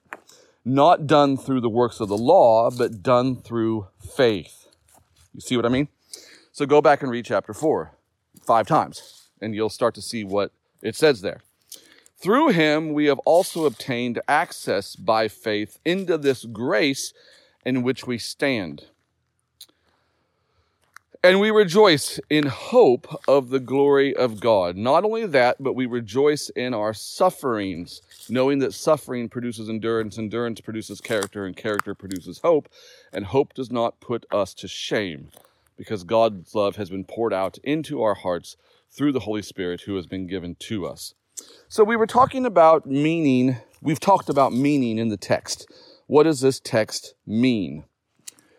Not 0.63 1.07
done 1.07 1.35
through 1.35 1.61
the 1.61 1.69
works 1.69 1.99
of 1.99 2.09
the 2.09 2.17
law 2.17 2.69
but 2.69 3.01
done 3.01 3.41
through 3.41 3.87
faith. 3.99 4.67
You 5.33 5.41
see 5.41 5.55
what 5.55 5.65
I 5.65 5.69
mean? 5.69 5.87
So 6.51 6.67
go 6.67 6.79
back 6.79 7.01
and 7.01 7.09
read 7.09 7.25
chapter 7.25 7.55
4 7.55 7.95
five 8.49 8.67
times 8.67 9.29
and 9.41 9.53
you'll 9.53 9.69
start 9.79 9.93
to 9.93 10.01
see 10.01 10.23
what 10.23 10.51
it 10.81 10.95
says 10.95 11.21
there 11.21 11.41
through 12.21 12.49
him, 12.49 12.91
we 12.91 13.05
have 13.05 13.19
also 13.19 13.65
obtained 13.65 14.19
access 14.27 14.97
by 14.97 15.29
faith 15.29 15.79
into 15.85 16.17
this 16.17 16.43
grace 16.43 17.13
in 17.65 17.81
which 17.81 18.05
we 18.05 18.17
stand. 18.17 18.87
And 21.23 21.39
we 21.39 21.49
rejoice 21.49 22.19
in 22.29 22.47
hope 22.47 23.07
of 23.27 23.49
the 23.49 23.59
glory 23.59 24.13
of 24.13 24.39
God. 24.41 24.75
Not 24.75 25.05
only 25.05 25.25
that, 25.27 25.57
but 25.61 25.75
we 25.75 25.85
rejoice 25.85 26.49
in 26.49 26.73
our 26.73 26.93
sufferings, 26.93 28.01
knowing 28.29 28.59
that 28.59 28.73
suffering 28.73 29.29
produces 29.29 29.69
endurance, 29.69 30.17
endurance 30.17 30.59
produces 30.59 30.99
character, 30.99 31.45
and 31.45 31.55
character 31.55 31.95
produces 31.95 32.39
hope. 32.39 32.67
And 33.13 33.25
hope 33.25 33.53
does 33.53 33.71
not 33.71 33.99
put 34.01 34.25
us 34.31 34.53
to 34.55 34.67
shame, 34.67 35.29
because 35.79 36.03
God's 36.03 36.53
love 36.53 36.75
has 36.75 36.89
been 36.89 37.05
poured 37.05 37.33
out 37.33 37.57
into 37.63 38.03
our 38.03 38.13
hearts 38.13 38.57
through 38.91 39.13
the 39.13 39.21
Holy 39.21 39.41
Spirit 39.41 39.81
who 39.85 39.95
has 39.95 40.05
been 40.05 40.27
given 40.27 40.55
to 40.59 40.85
us. 40.85 41.13
So 41.69 41.85
we 41.85 41.95
were 41.95 42.05
talking 42.05 42.45
about 42.45 42.85
meaning. 42.85 43.57
We've 43.81 43.99
talked 43.99 44.27
about 44.27 44.51
meaning 44.51 44.97
in 44.97 45.07
the 45.07 45.17
text. 45.17 45.71
What 46.05 46.23
does 46.23 46.41
this 46.41 46.59
text 46.59 47.15
mean? 47.25 47.85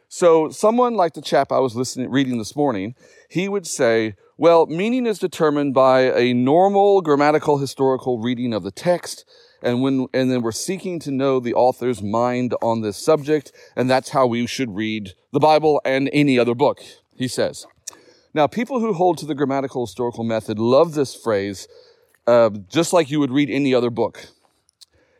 So 0.08 0.48
someone 0.48 0.94
like 0.94 1.12
the 1.12 1.20
chap 1.20 1.52
I 1.52 1.58
was 1.58 1.76
listening, 1.76 2.10
reading 2.10 2.38
this 2.38 2.56
morning, 2.56 2.94
he 3.28 3.48
would 3.48 3.66
say, 3.66 4.14
well, 4.38 4.66
meaning 4.66 5.04
is 5.06 5.18
determined 5.18 5.74
by 5.74 6.12
a 6.18 6.32
normal 6.32 7.02
grammatical 7.02 7.58
historical 7.58 8.18
reading 8.18 8.54
of 8.54 8.62
the 8.62 8.70
text. 8.70 9.26
And 9.62 9.82
when, 9.82 10.06
and 10.14 10.30
then 10.32 10.40
we're 10.40 10.52
seeking 10.52 10.98
to 11.00 11.10
know 11.10 11.38
the 11.38 11.52
author's 11.52 12.02
mind 12.02 12.54
on 12.62 12.80
this 12.80 12.96
subject. 12.96 13.52
And 13.76 13.90
that's 13.90 14.08
how 14.08 14.26
we 14.26 14.46
should 14.46 14.74
read 14.74 15.12
the 15.32 15.38
Bible 15.38 15.82
and 15.84 16.08
any 16.14 16.38
other 16.38 16.54
book, 16.54 16.80
he 17.20 17.28
says. 17.28 17.66
Now, 18.32 18.46
people 18.46 18.80
who 18.80 18.92
hold 18.92 19.18
to 19.18 19.26
the 19.26 19.34
grammatical 19.34 19.84
historical 19.84 20.24
method 20.24 20.58
love 20.58 20.94
this 20.94 21.14
phrase 21.14 21.68
uh, 22.26 22.50
just 22.68 22.92
like 22.92 23.10
you 23.10 23.20
would 23.20 23.30
read 23.30 23.50
any 23.50 23.74
other 23.74 23.90
book. 23.90 24.26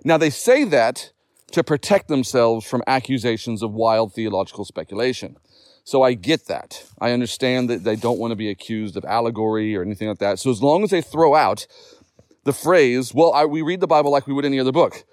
Now, 0.05 0.17
they 0.17 0.31
say 0.31 0.65
that 0.65 1.13
to 1.53 1.63
protect 1.63 2.09
themselves 2.09 2.67
from 2.67 2.83
accusations 2.87 3.63
of 3.63 3.73
wild 3.73 4.15
theological 4.15 4.65
speculation. 4.65 5.37
So 5.85 6.03
I 6.03 6.15
get 6.15 6.47
that. 6.47 6.85
I 7.01 7.11
understand 7.11 7.69
that 7.69 7.85
they 7.85 7.97
don't 7.97 8.19
want 8.19 8.31
to 8.31 8.37
be 8.37 8.49
accused 8.49 8.97
of 8.97 9.05
allegory 9.05 9.77
or 9.77 9.83
anything 9.83 10.09
like 10.09 10.19
that. 10.19 10.39
So 10.39 10.51
as 10.51 10.63
long 10.63 10.85
as 10.85 10.91
they 10.91 11.03
throw 11.03 11.35
out 11.35 11.67
the 12.45 12.53
phrase, 12.53 13.13
well, 13.13 13.33
I, 13.33 13.45
we 13.45 13.61
read 13.61 13.81
the 13.81 13.87
Bible 13.87 14.11
like 14.11 14.27
we 14.27 14.33
would 14.33 14.45
any 14.45 14.61
other 14.61 14.73
book, 14.73 15.05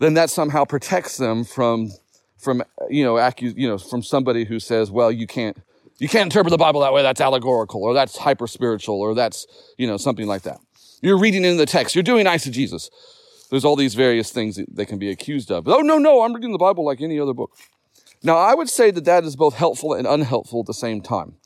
then 0.00 0.14
that 0.14 0.28
somehow 0.28 0.64
protects 0.64 1.16
them 1.16 1.44
from, 1.44 1.92
from, 2.36 2.62
you 2.88 3.04
know, 3.04 3.14
accu- 3.14 3.56
you 3.56 3.68
know, 3.68 3.78
from 3.78 4.02
somebody 4.02 4.44
who 4.44 4.58
says, 4.58 4.90
well, 4.90 5.12
you 5.12 5.26
can't, 5.26 5.56
you 6.00 6.08
can't 6.08 6.24
interpret 6.24 6.50
the 6.50 6.58
Bible 6.58 6.80
that 6.80 6.92
way. 6.92 7.02
That's 7.02 7.20
allegorical 7.20 7.84
or 7.84 7.94
that's 7.94 8.16
hyper 8.16 8.46
spiritual 8.46 9.00
or 9.00 9.14
that's, 9.14 9.46
you 9.76 9.86
know, 9.86 9.98
something 9.98 10.26
like 10.26 10.42
that. 10.42 10.58
You're 11.02 11.18
reading 11.18 11.44
in 11.44 11.58
the 11.58 11.66
text. 11.66 11.94
You're 11.94 12.02
doing 12.02 12.26
eisegesis. 12.26 12.88
There's 13.50 13.64
all 13.64 13.76
these 13.76 13.94
various 13.94 14.32
things 14.32 14.56
that 14.56 14.74
they 14.74 14.86
can 14.86 14.98
be 14.98 15.10
accused 15.10 15.50
of. 15.52 15.68
Oh, 15.68 15.80
no, 15.80 15.98
no, 15.98 16.22
I'm 16.22 16.32
reading 16.32 16.52
the 16.52 16.58
Bible 16.58 16.84
like 16.84 17.00
any 17.00 17.20
other 17.20 17.34
book. 17.34 17.52
Now, 18.22 18.36
I 18.36 18.54
would 18.54 18.68
say 18.68 18.90
that 18.90 19.04
that 19.04 19.24
is 19.24 19.36
both 19.36 19.54
helpful 19.54 19.92
and 19.92 20.06
unhelpful 20.06 20.60
at 20.60 20.66
the 20.66 20.74
same 20.74 21.00
time. 21.00 21.36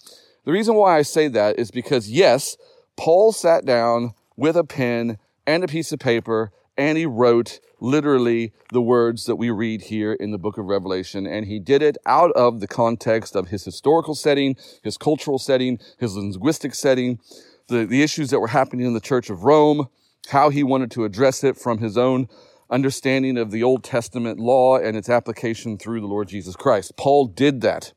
The 0.44 0.52
reason 0.52 0.74
why 0.74 0.98
I 0.98 1.02
say 1.02 1.28
that 1.28 1.58
is 1.58 1.70
because, 1.70 2.10
yes, 2.10 2.56
Paul 2.96 3.32
sat 3.32 3.64
down 3.64 4.12
with 4.36 4.56
a 4.56 4.64
pen 4.64 5.18
and 5.46 5.64
a 5.64 5.68
piece 5.68 5.92
of 5.92 5.98
paper 5.98 6.52
and 6.76 6.98
he 6.98 7.06
wrote 7.06 7.60
literally 7.80 8.52
the 8.72 8.80
words 8.80 9.26
that 9.26 9.36
we 9.36 9.50
read 9.50 9.82
here 9.82 10.14
in 10.14 10.30
the 10.30 10.38
book 10.38 10.58
of 10.58 10.66
Revelation. 10.66 11.26
And 11.26 11.46
he 11.46 11.58
did 11.58 11.82
it 11.82 11.96
out 12.06 12.32
of 12.32 12.60
the 12.60 12.66
context 12.66 13.36
of 13.36 13.48
his 13.48 13.64
historical 13.64 14.14
setting, 14.14 14.56
his 14.82 14.96
cultural 14.96 15.38
setting, 15.38 15.78
his 15.98 16.16
linguistic 16.16 16.74
setting, 16.74 17.20
the, 17.68 17.84
the 17.84 18.02
issues 18.02 18.30
that 18.30 18.40
were 18.40 18.48
happening 18.48 18.86
in 18.86 18.94
the 18.94 19.00
Church 19.00 19.30
of 19.30 19.44
Rome, 19.44 19.88
how 20.28 20.48
he 20.48 20.62
wanted 20.62 20.90
to 20.92 21.04
address 21.04 21.44
it 21.44 21.56
from 21.56 21.78
his 21.78 21.96
own 21.98 22.28
understanding 22.70 23.36
of 23.36 23.50
the 23.50 23.62
Old 23.62 23.84
Testament 23.84 24.40
law 24.40 24.78
and 24.78 24.96
its 24.96 25.08
application 25.08 25.76
through 25.76 26.00
the 26.00 26.06
Lord 26.06 26.28
Jesus 26.28 26.56
Christ. 26.56 26.96
Paul 26.96 27.26
did 27.26 27.60
that. 27.60 27.92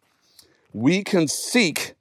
We 0.74 1.04
can 1.04 1.28
seek 1.28 1.96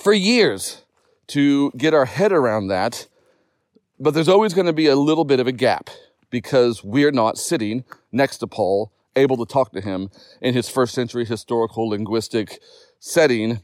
for 0.00 0.12
years 0.12 0.82
to 1.28 1.70
get 1.76 1.94
our 1.94 2.04
head 2.04 2.32
around 2.32 2.68
that, 2.68 3.08
but 4.04 4.12
there's 4.12 4.28
always 4.28 4.52
going 4.52 4.66
to 4.66 4.72
be 4.74 4.86
a 4.86 4.96
little 4.96 5.24
bit 5.24 5.40
of 5.40 5.46
a 5.46 5.52
gap 5.52 5.88
because 6.28 6.84
we're 6.84 7.10
not 7.10 7.38
sitting 7.38 7.84
next 8.12 8.36
to 8.36 8.46
Paul, 8.46 8.92
able 9.16 9.38
to 9.38 9.50
talk 9.50 9.72
to 9.72 9.80
him 9.80 10.10
in 10.42 10.52
his 10.52 10.68
first 10.68 10.92
century 10.92 11.24
historical 11.24 11.88
linguistic 11.88 12.60
setting 12.98 13.62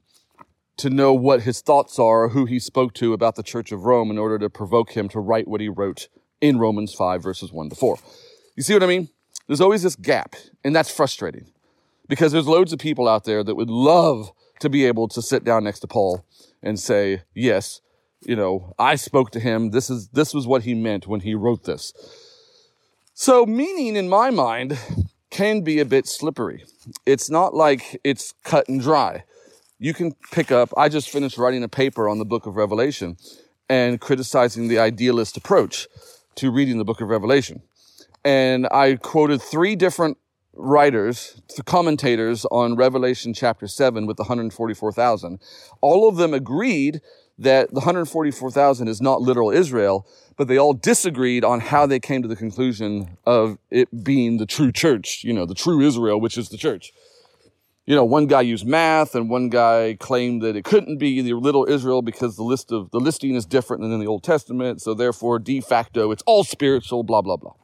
to 0.78 0.88
know 0.88 1.12
what 1.12 1.42
his 1.42 1.60
thoughts 1.60 1.98
are 1.98 2.30
who 2.30 2.46
he 2.46 2.58
spoke 2.58 2.94
to 2.94 3.12
about 3.12 3.36
the 3.36 3.42
Church 3.42 3.70
of 3.70 3.84
Rome 3.84 4.10
in 4.10 4.16
order 4.16 4.38
to 4.38 4.48
provoke 4.48 4.92
him 4.92 5.10
to 5.10 5.20
write 5.20 5.46
what 5.46 5.60
he 5.60 5.68
wrote 5.68 6.08
in 6.40 6.58
Romans 6.58 6.94
5 6.94 7.22
verses 7.22 7.52
1 7.52 7.68
to 7.68 7.76
4. 7.76 7.98
You 8.56 8.62
see 8.62 8.72
what 8.72 8.82
I 8.82 8.86
mean? 8.86 9.10
There's 9.46 9.60
always 9.60 9.82
this 9.82 9.96
gap, 9.96 10.36
and 10.64 10.74
that's 10.74 10.90
frustrating 10.90 11.52
because 12.08 12.32
there's 12.32 12.48
loads 12.48 12.72
of 12.72 12.78
people 12.78 13.08
out 13.08 13.24
there 13.24 13.44
that 13.44 13.56
would 13.56 13.68
love 13.68 14.32
to 14.60 14.70
be 14.70 14.86
able 14.86 15.06
to 15.08 15.20
sit 15.20 15.44
down 15.44 15.64
next 15.64 15.80
to 15.80 15.86
Paul 15.86 16.24
and 16.62 16.80
say, 16.80 17.24
yes, 17.34 17.82
you 18.22 18.36
know, 18.36 18.74
I 18.78 18.96
spoke 18.96 19.30
to 19.32 19.40
him. 19.40 19.70
This 19.70 19.90
is, 19.90 20.08
this 20.08 20.34
was 20.34 20.46
what 20.46 20.62
he 20.62 20.74
meant 20.74 21.06
when 21.06 21.20
he 21.20 21.34
wrote 21.34 21.64
this. 21.64 21.92
So 23.14 23.44
meaning 23.46 23.96
in 23.96 24.08
my 24.08 24.30
mind 24.30 24.78
can 25.30 25.62
be 25.62 25.78
a 25.78 25.84
bit 25.84 26.06
slippery. 26.06 26.64
It's 27.06 27.30
not 27.30 27.54
like 27.54 28.00
it's 28.04 28.32
cut 28.44 28.68
and 28.68 28.80
dry 28.80 29.24
you 29.80 29.94
can 29.94 30.12
pick 30.30 30.52
up. 30.52 30.72
I 30.76 30.88
just 30.88 31.10
finished 31.10 31.38
writing 31.38 31.64
a 31.64 31.68
paper 31.68 32.08
on 32.08 32.18
the 32.18 32.24
book 32.24 32.46
of 32.46 32.54
Revelation 32.54 33.16
and 33.68 33.98
criticizing 33.98 34.68
the 34.68 34.78
idealist 34.78 35.36
approach 35.36 35.88
to 36.36 36.50
reading 36.50 36.76
the 36.76 36.84
book 36.84 37.00
of 37.00 37.08
Revelation. 37.08 37.62
And 38.22 38.68
I 38.70 38.96
quoted 38.96 39.40
three 39.40 39.74
different 39.74 40.18
writers, 40.52 41.40
the 41.56 41.62
commentators 41.62 42.44
on 42.50 42.76
Revelation 42.76 43.32
chapter 43.32 43.66
7 43.66 44.06
with 44.06 44.18
the 44.18 44.24
144,000. 44.24 45.40
All 45.80 46.08
of 46.08 46.16
them 46.16 46.34
agreed 46.34 47.00
that 47.40 47.70
the 47.70 47.80
144,000 47.80 48.86
is 48.86 49.00
not 49.00 49.22
literal 49.22 49.50
Israel, 49.50 50.06
but 50.36 50.46
they 50.46 50.58
all 50.58 50.74
disagreed 50.74 51.42
on 51.42 51.60
how 51.60 51.86
they 51.86 51.98
came 51.98 52.22
to 52.22 52.28
the 52.28 52.36
conclusion 52.36 53.16
of 53.26 53.58
it 53.70 54.04
being 54.04 54.36
the 54.36 54.46
true 54.46 54.70
church, 54.70 55.24
you 55.24 55.32
know, 55.32 55.46
the 55.46 55.54
true 55.54 55.80
Israel, 55.80 56.20
which 56.20 56.36
is 56.36 56.50
the 56.50 56.58
church. 56.58 56.92
You 57.86 57.96
know, 57.96 58.04
one 58.04 58.26
guy 58.26 58.42
used 58.42 58.66
math 58.66 59.14
and 59.14 59.30
one 59.30 59.48
guy 59.48 59.96
claimed 59.98 60.42
that 60.42 60.54
it 60.54 60.64
couldn't 60.64 60.98
be 60.98 61.22
the 61.22 61.32
little 61.32 61.66
Israel 61.68 62.02
because 62.02 62.36
the 62.36 62.44
list 62.44 62.72
of 62.72 62.90
the 62.90 63.00
listing 63.00 63.34
is 63.34 63.46
different 63.46 63.82
than 63.82 63.90
in 63.90 64.00
the 64.00 64.06
Old 64.06 64.22
Testament. 64.22 64.82
So 64.82 64.94
therefore, 64.94 65.38
de 65.38 65.60
facto, 65.60 66.10
it's 66.10 66.22
all 66.26 66.44
spiritual, 66.44 67.02
blah, 67.02 67.22
blah, 67.22 67.36
blah. 67.36 67.54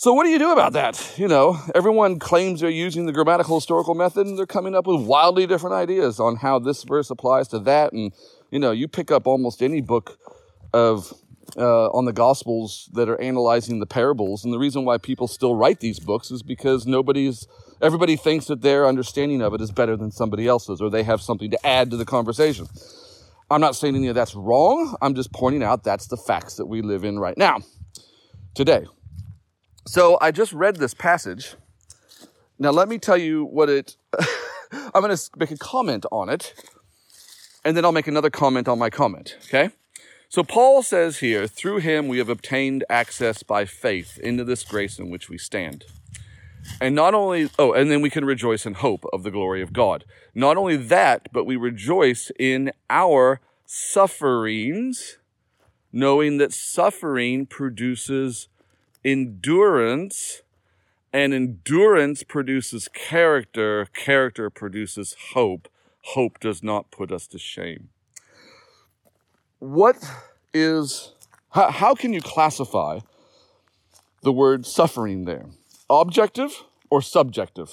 So 0.00 0.12
what 0.12 0.22
do 0.22 0.30
you 0.30 0.38
do 0.38 0.52
about 0.52 0.74
that? 0.74 1.14
You 1.16 1.26
know, 1.26 1.60
everyone 1.74 2.20
claims 2.20 2.60
they're 2.60 2.70
using 2.70 3.06
the 3.06 3.12
grammatical 3.12 3.56
historical 3.56 3.96
method 3.96 4.28
and 4.28 4.38
they're 4.38 4.46
coming 4.46 4.76
up 4.76 4.86
with 4.86 5.04
wildly 5.04 5.44
different 5.44 5.74
ideas 5.74 6.20
on 6.20 6.36
how 6.36 6.60
this 6.60 6.84
verse 6.84 7.10
applies 7.10 7.48
to 7.48 7.58
that. 7.58 7.92
And, 7.92 8.12
you 8.52 8.60
know, 8.60 8.70
you 8.70 8.86
pick 8.86 9.10
up 9.10 9.26
almost 9.26 9.60
any 9.60 9.80
book 9.80 10.16
of, 10.72 11.12
uh, 11.56 11.88
on 11.88 12.04
the 12.04 12.12
gospels 12.12 12.88
that 12.92 13.08
are 13.08 13.20
analyzing 13.20 13.80
the 13.80 13.86
parables. 13.86 14.44
And 14.44 14.52
the 14.52 14.58
reason 14.60 14.84
why 14.84 14.98
people 14.98 15.26
still 15.26 15.56
write 15.56 15.80
these 15.80 15.98
books 15.98 16.30
is 16.30 16.44
because 16.44 16.86
nobody's, 16.86 17.48
everybody 17.82 18.14
thinks 18.14 18.46
that 18.46 18.62
their 18.62 18.86
understanding 18.86 19.42
of 19.42 19.52
it 19.52 19.60
is 19.60 19.72
better 19.72 19.96
than 19.96 20.12
somebody 20.12 20.46
else's 20.46 20.80
or 20.80 20.90
they 20.90 21.02
have 21.02 21.20
something 21.20 21.50
to 21.50 21.66
add 21.66 21.90
to 21.90 21.96
the 21.96 22.06
conversation. 22.06 22.68
I'm 23.50 23.60
not 23.60 23.74
saying 23.74 23.96
any 23.96 24.06
of 24.06 24.14
that's 24.14 24.36
wrong. 24.36 24.96
I'm 25.02 25.16
just 25.16 25.32
pointing 25.32 25.64
out 25.64 25.82
that's 25.82 26.06
the 26.06 26.16
facts 26.16 26.54
that 26.54 26.66
we 26.66 26.82
live 26.82 27.02
in 27.02 27.18
right 27.18 27.36
now, 27.36 27.58
today. 28.54 28.86
So 29.88 30.18
I 30.20 30.32
just 30.32 30.52
read 30.52 30.76
this 30.76 30.92
passage. 30.92 31.54
Now 32.58 32.72
let 32.72 32.90
me 32.90 32.98
tell 32.98 33.16
you 33.16 33.46
what 33.46 33.70
it, 33.70 33.96
I'm 34.70 35.00
going 35.00 35.16
to 35.16 35.30
make 35.38 35.50
a 35.50 35.56
comment 35.56 36.04
on 36.12 36.28
it, 36.28 36.52
and 37.64 37.74
then 37.74 37.86
I'll 37.86 37.92
make 37.92 38.06
another 38.06 38.28
comment 38.28 38.68
on 38.68 38.78
my 38.78 38.90
comment, 38.90 39.38
okay? 39.46 39.70
So 40.28 40.44
Paul 40.44 40.82
says 40.82 41.20
here, 41.20 41.46
through 41.46 41.78
him 41.78 42.06
we 42.06 42.18
have 42.18 42.28
obtained 42.28 42.84
access 42.90 43.42
by 43.42 43.64
faith 43.64 44.18
into 44.18 44.44
this 44.44 44.62
grace 44.62 44.98
in 44.98 45.08
which 45.08 45.30
we 45.30 45.38
stand. 45.38 45.86
And 46.82 46.94
not 46.94 47.14
only, 47.14 47.48
oh, 47.58 47.72
and 47.72 47.90
then 47.90 48.02
we 48.02 48.10
can 48.10 48.26
rejoice 48.26 48.66
in 48.66 48.74
hope 48.74 49.06
of 49.10 49.22
the 49.22 49.30
glory 49.30 49.62
of 49.62 49.72
God. 49.72 50.04
Not 50.34 50.58
only 50.58 50.76
that, 50.76 51.30
but 51.32 51.44
we 51.46 51.56
rejoice 51.56 52.30
in 52.38 52.72
our 52.90 53.40
sufferings, 53.64 55.16
knowing 55.94 56.36
that 56.36 56.52
suffering 56.52 57.46
produces 57.46 58.48
endurance, 59.08 60.42
and 61.12 61.32
endurance 61.32 62.22
produces 62.22 62.88
character, 62.88 63.86
character 63.94 64.50
produces 64.50 65.16
hope. 65.32 65.68
Hope 66.14 66.38
does 66.40 66.62
not 66.62 66.90
put 66.90 67.10
us 67.10 67.26
to 67.28 67.38
shame. 67.38 67.88
What 69.60 69.96
is, 70.52 71.14
how, 71.50 71.70
how 71.70 71.94
can 71.94 72.12
you 72.12 72.20
classify 72.20 73.00
the 74.22 74.32
word 74.32 74.66
suffering 74.66 75.24
there? 75.24 75.46
Objective 75.88 76.64
or 76.90 77.00
subjective? 77.00 77.70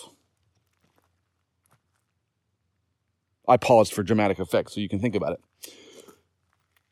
I 3.48 3.58
paused 3.58 3.94
for 3.94 4.04
dramatic 4.04 4.40
effect 4.40 4.72
so 4.72 4.80
you 4.80 4.90
can 4.90 5.00
think 5.00 5.16
about 5.16 5.34
it. 5.34 5.74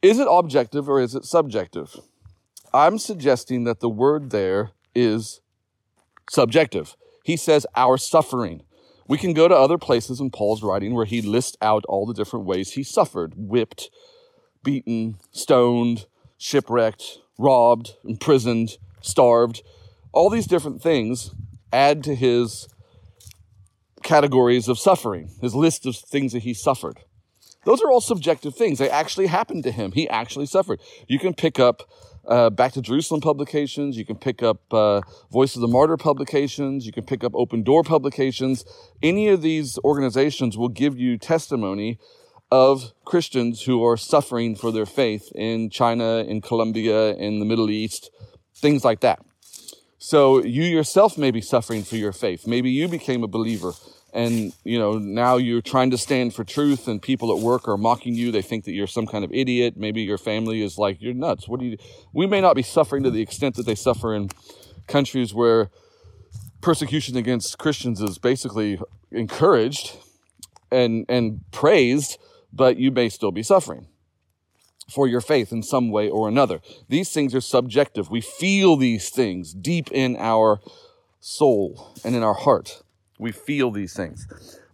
Is 0.01 0.19
it 0.19 0.27
objective 0.29 0.89
or 0.89 0.99
is 0.99 1.15
it 1.15 1.23
subjective? 1.23 1.97
I'm 2.73 2.97
suggesting 2.97 3.65
that 3.65 3.79
the 3.79 3.89
word 3.89 4.31
there 4.31 4.71
is 4.95 5.41
subjective. 6.29 6.95
He 7.23 7.37
says 7.37 7.67
our 7.75 7.97
suffering. 7.97 8.63
We 9.07 9.17
can 9.17 9.33
go 9.33 9.47
to 9.47 9.55
other 9.55 9.77
places 9.77 10.19
in 10.19 10.31
Paul's 10.31 10.63
writing 10.63 10.93
where 10.93 11.05
he 11.05 11.21
lists 11.21 11.57
out 11.61 11.85
all 11.87 12.05
the 12.05 12.13
different 12.13 12.45
ways 12.45 12.71
he 12.71 12.83
suffered 12.83 13.33
whipped, 13.35 13.89
beaten, 14.63 15.17
stoned, 15.31 16.07
shipwrecked, 16.37 17.19
robbed, 17.37 17.95
imprisoned, 18.03 18.77
starved. 19.01 19.61
All 20.11 20.29
these 20.29 20.47
different 20.47 20.81
things 20.81 21.31
add 21.71 22.03
to 22.05 22.15
his 22.15 22.67
categories 24.03 24.67
of 24.67 24.79
suffering, 24.79 25.31
his 25.41 25.53
list 25.53 25.85
of 25.85 25.95
things 25.95 26.33
that 26.33 26.43
he 26.43 26.53
suffered. 26.53 26.99
Those 27.65 27.81
are 27.81 27.89
all 27.89 28.01
subjective 28.01 28.55
things. 28.55 28.79
They 28.79 28.89
actually 28.89 29.27
happened 29.27 29.63
to 29.63 29.71
him. 29.71 29.93
He 29.93 30.09
actually 30.09 30.45
suffered. 30.45 30.81
You 31.07 31.19
can 31.19 31.33
pick 31.33 31.59
up 31.59 31.83
uh, 32.27 32.49
Back 32.49 32.73
to 32.73 32.81
Jerusalem 32.81 33.21
publications. 33.21 33.97
You 33.97 34.05
can 34.05 34.15
pick 34.15 34.41
up 34.41 34.73
uh, 34.73 35.01
Voice 35.31 35.55
of 35.55 35.61
the 35.61 35.67
Martyr 35.67 35.97
publications. 35.97 36.85
You 36.85 36.91
can 36.91 37.03
pick 37.03 37.23
up 37.23 37.33
Open 37.35 37.63
Door 37.63 37.83
publications. 37.83 38.65
Any 39.01 39.27
of 39.29 39.41
these 39.41 39.77
organizations 39.83 40.57
will 40.57 40.69
give 40.69 40.97
you 40.97 41.17
testimony 41.17 41.99
of 42.51 42.93
Christians 43.03 43.63
who 43.63 43.83
are 43.83 43.97
suffering 43.97 44.55
for 44.55 44.71
their 44.71 44.85
faith 44.85 45.31
in 45.33 45.69
China, 45.69 46.17
in 46.17 46.39
Colombia, 46.39 47.15
in 47.15 47.39
the 47.39 47.45
Middle 47.45 47.69
East, 47.69 48.11
things 48.55 48.85
like 48.85 48.99
that. 48.99 49.19
So 49.97 50.43
you 50.43 50.63
yourself 50.63 51.17
may 51.17 51.31
be 51.31 51.41
suffering 51.41 51.83
for 51.83 51.95
your 51.95 52.11
faith. 52.11 52.45
Maybe 52.45 52.69
you 52.69 52.87
became 52.87 53.23
a 53.23 53.27
believer 53.27 53.71
and 54.13 54.53
you 54.63 54.77
know 54.77 54.93
now 54.97 55.37
you're 55.37 55.61
trying 55.61 55.89
to 55.91 55.97
stand 55.97 56.33
for 56.33 56.43
truth 56.43 56.87
and 56.87 57.01
people 57.01 57.35
at 57.35 57.43
work 57.43 57.67
are 57.67 57.77
mocking 57.77 58.15
you. 58.15 58.31
They 58.31 58.41
think 58.41 58.65
that 58.65 58.73
you're 58.73 58.87
some 58.87 59.07
kind 59.07 59.23
of 59.25 59.31
idiot. 59.33 59.75
Maybe 59.75 60.01
your 60.01 60.17
family 60.17 60.61
is 60.61 60.77
like 60.77 61.01
you're 61.01 61.13
nuts. 61.13 61.47
What 61.47 61.59
do 61.59 61.65
you 61.65 61.77
we 62.13 62.27
may 62.27 62.41
not 62.41 62.55
be 62.55 62.63
suffering 62.63 63.03
to 63.03 63.11
the 63.11 63.21
extent 63.21 63.55
that 63.55 63.65
they 63.65 63.75
suffer 63.75 64.13
in 64.13 64.29
countries 64.87 65.33
where 65.33 65.69
persecution 66.61 67.17
against 67.17 67.57
christians 67.57 68.01
is 68.01 68.17
basically 68.17 68.79
encouraged 69.11 69.97
and 70.71 71.05
and 71.09 71.41
praised 71.51 72.17
but 72.53 72.77
you 72.77 72.91
may 72.91 73.09
still 73.09 73.31
be 73.31 73.43
suffering 73.43 73.87
for 74.89 75.07
your 75.07 75.21
faith 75.21 75.51
in 75.51 75.63
some 75.63 75.89
way 75.89 76.09
or 76.09 76.27
another. 76.27 76.61
These 76.89 77.11
things 77.11 77.33
are 77.33 77.41
subjective. 77.41 78.09
We 78.09 78.21
feel 78.21 78.75
these 78.75 79.09
things 79.09 79.53
deep 79.53 79.91
in 79.91 80.15
our 80.17 80.59
soul 81.19 81.95
and 82.03 82.15
in 82.15 82.23
our 82.23 82.33
heart 82.33 82.83
we 83.23 83.31
feel 83.31 83.71
these 83.71 83.93
things. 83.93 84.27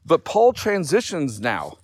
But 0.06 0.26
Paul 0.26 0.54
transitions 0.54 1.40
now. 1.40 1.78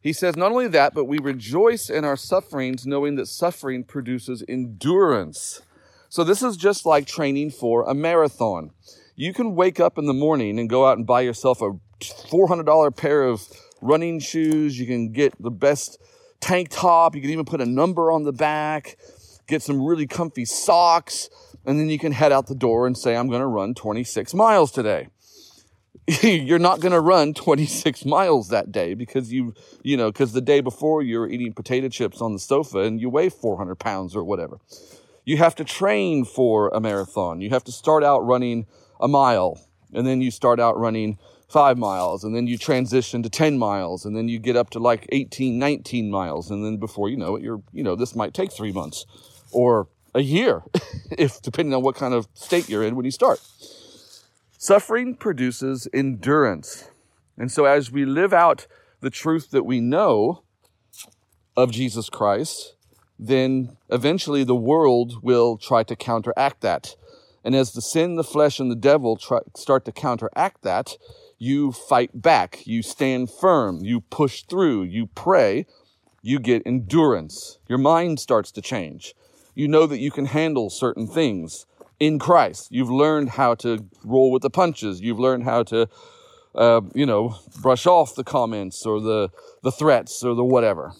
He 0.00 0.12
says, 0.12 0.36
not 0.36 0.52
only 0.52 0.68
that, 0.68 0.92
but 0.92 1.06
we 1.06 1.18
rejoice 1.18 1.88
in 1.88 2.04
our 2.04 2.16
sufferings, 2.16 2.86
knowing 2.86 3.16
that 3.16 3.26
suffering 3.26 3.84
produces 3.84 4.44
endurance. 4.46 5.62
So 6.10 6.22
this 6.22 6.42
is 6.42 6.58
just 6.58 6.84
like 6.84 7.06
training 7.06 7.50
for 7.50 7.82
a 7.88 7.94
marathon. 7.94 8.70
You 9.16 9.32
can 9.32 9.54
wake 9.54 9.80
up 9.80 9.96
in 9.96 10.04
the 10.04 10.12
morning 10.12 10.58
and 10.58 10.68
go 10.68 10.86
out 10.86 10.98
and 10.98 11.06
buy 11.06 11.22
yourself 11.22 11.62
a 11.62 11.72
$400 12.00 12.94
pair 12.94 13.24
of 13.24 13.48
running 13.80 14.20
shoes. 14.20 14.78
You 14.78 14.86
can 14.86 15.12
get 15.12 15.32
the 15.42 15.50
best 15.50 15.98
tank 16.40 16.68
top. 16.70 17.14
You 17.14 17.22
can 17.22 17.30
even 17.30 17.46
put 17.46 17.62
a 17.62 17.66
number 17.66 18.12
on 18.12 18.24
the 18.24 18.32
back, 18.32 18.98
get 19.46 19.62
some 19.62 19.82
really 19.82 20.06
comfy 20.06 20.44
socks, 20.44 21.30
and 21.64 21.80
then 21.80 21.88
you 21.88 21.98
can 21.98 22.12
head 22.12 22.32
out 22.32 22.46
the 22.46 22.54
door 22.54 22.86
and 22.86 22.98
say, 22.98 23.16
I'm 23.16 23.28
going 23.28 23.40
to 23.40 23.46
run 23.46 23.72
26 23.74 24.34
miles 24.34 24.70
today. 24.70 25.08
you're 26.22 26.58
not 26.58 26.80
going 26.80 26.92
to 26.92 27.00
run 27.00 27.32
26 27.32 28.04
miles 28.04 28.48
that 28.48 28.70
day 28.70 28.94
because 28.94 29.32
you, 29.32 29.54
you 29.82 29.96
know, 29.96 30.12
because 30.12 30.32
the 30.32 30.40
day 30.40 30.60
before 30.60 31.02
you're 31.02 31.28
eating 31.28 31.52
potato 31.52 31.88
chips 31.88 32.20
on 32.20 32.34
the 32.34 32.38
sofa 32.38 32.80
and 32.80 33.00
you 33.00 33.08
weigh 33.08 33.30
400 33.30 33.76
pounds 33.76 34.14
or 34.14 34.22
whatever. 34.22 34.58
You 35.24 35.38
have 35.38 35.54
to 35.54 35.64
train 35.64 36.26
for 36.26 36.68
a 36.68 36.80
marathon. 36.80 37.40
You 37.40 37.50
have 37.50 37.64
to 37.64 37.72
start 37.72 38.04
out 38.04 38.20
running 38.20 38.66
a 39.00 39.08
mile 39.08 39.58
and 39.94 40.06
then 40.06 40.20
you 40.20 40.30
start 40.30 40.60
out 40.60 40.76
running 40.76 41.18
five 41.48 41.78
miles 41.78 42.22
and 42.22 42.36
then 42.36 42.46
you 42.46 42.58
transition 42.58 43.22
to 43.22 43.30
10 43.30 43.58
miles 43.58 44.04
and 44.04 44.14
then 44.14 44.28
you 44.28 44.38
get 44.38 44.56
up 44.56 44.68
to 44.70 44.78
like 44.78 45.06
18, 45.10 45.58
19 45.58 46.10
miles. 46.10 46.50
And 46.50 46.62
then 46.62 46.76
before 46.76 47.08
you 47.08 47.16
know 47.16 47.36
it, 47.36 47.42
you're, 47.42 47.62
you 47.72 47.82
know, 47.82 47.96
this 47.96 48.14
might 48.14 48.34
take 48.34 48.52
three 48.52 48.72
months 48.72 49.06
or 49.52 49.88
a 50.14 50.20
year 50.20 50.62
if 51.16 51.40
depending 51.40 51.72
on 51.72 51.82
what 51.82 51.94
kind 51.94 52.12
of 52.12 52.28
state 52.34 52.68
you're 52.68 52.82
in 52.82 52.94
when 52.94 53.06
you 53.06 53.10
start. 53.10 53.40
Suffering 54.64 55.14
produces 55.14 55.86
endurance. 55.92 56.88
And 57.36 57.52
so 57.52 57.66
as 57.66 57.92
we 57.92 58.06
live 58.06 58.32
out 58.32 58.66
the 59.02 59.10
truth 59.10 59.50
that 59.50 59.66
we 59.66 59.78
know 59.78 60.42
of 61.54 61.70
Jesus 61.70 62.08
Christ, 62.08 62.74
then 63.18 63.76
eventually 63.90 64.42
the 64.42 64.54
world 64.54 65.22
will 65.22 65.58
try 65.58 65.82
to 65.82 65.94
counteract 65.94 66.62
that. 66.62 66.96
And 67.44 67.54
as 67.54 67.72
the 67.72 67.82
sin, 67.82 68.16
the 68.16 68.24
flesh, 68.24 68.58
and 68.58 68.70
the 68.70 68.74
devil 68.74 69.18
try, 69.18 69.40
start 69.54 69.84
to 69.84 69.92
counteract 69.92 70.62
that, 70.62 70.96
you 71.36 71.70
fight 71.70 72.22
back, 72.22 72.66
you 72.66 72.80
stand 72.80 73.30
firm, 73.30 73.84
you 73.84 74.00
push 74.00 74.44
through, 74.44 74.84
you 74.84 75.08
pray, 75.08 75.66
you 76.22 76.38
get 76.38 76.62
endurance. 76.64 77.58
Your 77.68 77.76
mind 77.76 78.18
starts 78.18 78.50
to 78.52 78.62
change. 78.62 79.14
You 79.54 79.68
know 79.68 79.86
that 79.86 79.98
you 79.98 80.10
can 80.10 80.24
handle 80.24 80.70
certain 80.70 81.06
things 81.06 81.66
in 82.00 82.18
Christ. 82.18 82.68
You've 82.70 82.90
learned 82.90 83.30
how 83.30 83.54
to 83.56 83.86
roll 84.04 84.30
with 84.30 84.42
the 84.42 84.50
punches. 84.50 85.00
You've 85.00 85.20
learned 85.20 85.44
how 85.44 85.62
to, 85.64 85.88
uh, 86.54 86.80
you 86.94 87.06
know, 87.06 87.36
brush 87.60 87.86
off 87.86 88.14
the 88.14 88.24
comments 88.24 88.84
or 88.84 89.00
the, 89.00 89.30
the 89.62 89.72
threats 89.72 90.22
or 90.22 90.34
the 90.34 90.44
whatever. 90.44 90.92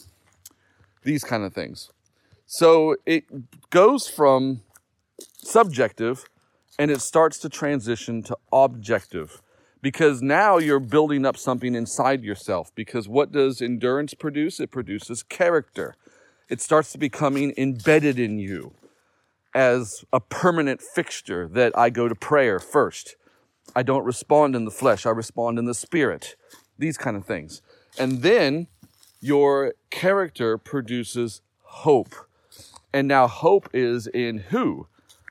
These 1.02 1.24
kind 1.24 1.44
of 1.44 1.52
things. 1.52 1.90
So 2.46 2.96
it 3.04 3.24
goes 3.70 4.08
from 4.08 4.62
subjective 5.36 6.24
and 6.78 6.90
it 6.90 7.00
starts 7.00 7.38
to 7.40 7.48
transition 7.48 8.22
to 8.24 8.36
objective 8.52 9.40
because 9.82 10.22
now 10.22 10.58
you're 10.58 10.80
building 10.80 11.26
up 11.26 11.36
something 11.36 11.74
inside 11.74 12.24
yourself. 12.24 12.74
Because 12.74 13.06
what 13.08 13.32
does 13.32 13.60
endurance 13.60 14.14
produce? 14.14 14.60
It 14.60 14.70
produces 14.70 15.22
character. 15.22 15.94
It 16.48 16.60
starts 16.60 16.92
to 16.92 16.98
becoming 16.98 17.52
embedded 17.56 18.18
in 18.18 18.38
you 18.38 18.74
as 19.54 20.04
a 20.12 20.20
permanent 20.20 20.82
fixture 20.82 21.48
that 21.48 21.76
I 21.78 21.90
go 21.90 22.08
to 22.08 22.14
prayer 22.14 22.58
first. 22.58 23.16
I 23.76 23.82
don't 23.82 24.04
respond 24.04 24.56
in 24.56 24.64
the 24.64 24.70
flesh, 24.70 25.06
I 25.06 25.10
respond 25.10 25.58
in 25.58 25.64
the 25.64 25.74
spirit. 25.74 26.36
These 26.78 26.98
kind 26.98 27.16
of 27.16 27.24
things. 27.24 27.62
And 27.98 28.22
then 28.22 28.66
your 29.20 29.74
character 29.90 30.58
produces 30.58 31.40
hope. 31.62 32.14
And 32.92 33.08
now 33.08 33.26
hope 33.26 33.68
is 33.72 34.06
in 34.08 34.38
who? 34.38 34.88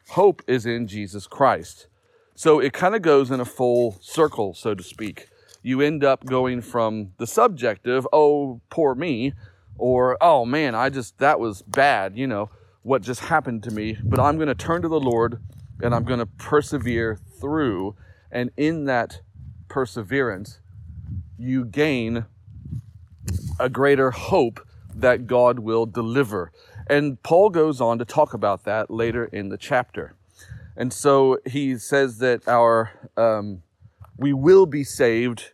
Hope 0.09 0.41
is 0.47 0.65
in 0.65 0.87
Jesus 0.87 1.27
Christ. 1.27 1.87
So 2.35 2.59
it 2.59 2.73
kind 2.73 2.95
of 2.95 3.01
goes 3.01 3.29
in 3.29 3.39
a 3.39 3.45
full 3.45 3.97
circle, 4.01 4.53
so 4.53 4.73
to 4.73 4.83
speak. 4.83 5.27
You 5.61 5.81
end 5.81 6.03
up 6.03 6.25
going 6.25 6.61
from 6.61 7.11
the 7.17 7.27
subjective, 7.27 8.07
oh, 8.11 8.61
poor 8.69 8.95
me, 8.95 9.33
or 9.77 10.17
oh 10.19 10.45
man, 10.45 10.75
I 10.75 10.89
just, 10.89 11.19
that 11.19 11.39
was 11.39 11.61
bad, 11.61 12.17
you 12.17 12.27
know, 12.27 12.49
what 12.83 13.01
just 13.01 13.21
happened 13.21 13.63
to 13.63 13.71
me. 13.71 13.97
But 14.03 14.19
I'm 14.19 14.35
going 14.35 14.47
to 14.47 14.55
turn 14.55 14.81
to 14.83 14.87
the 14.87 14.99
Lord 14.99 15.41
and 15.81 15.95
I'm 15.95 16.03
going 16.03 16.19
to 16.19 16.25
persevere 16.25 17.19
through. 17.41 17.95
And 18.31 18.51
in 18.55 18.85
that 18.85 19.21
perseverance, 19.67 20.59
you 21.37 21.65
gain 21.65 22.25
a 23.59 23.69
greater 23.69 24.11
hope 24.11 24.65
that 24.93 25.25
God 25.25 25.59
will 25.59 25.85
deliver. 25.85 26.51
And 26.87 27.21
Paul 27.23 27.49
goes 27.49 27.81
on 27.81 27.97
to 27.99 28.05
talk 28.05 28.33
about 28.33 28.65
that 28.65 28.91
later 28.91 29.25
in 29.25 29.49
the 29.49 29.57
chapter. 29.57 30.15
And 30.75 30.91
so 30.91 31.39
he 31.45 31.77
says 31.77 32.17
that 32.19 32.47
our 32.47 32.91
um, 33.15 33.63
we 34.17 34.33
will 34.33 34.65
be 34.65 34.83
saved 34.83 35.53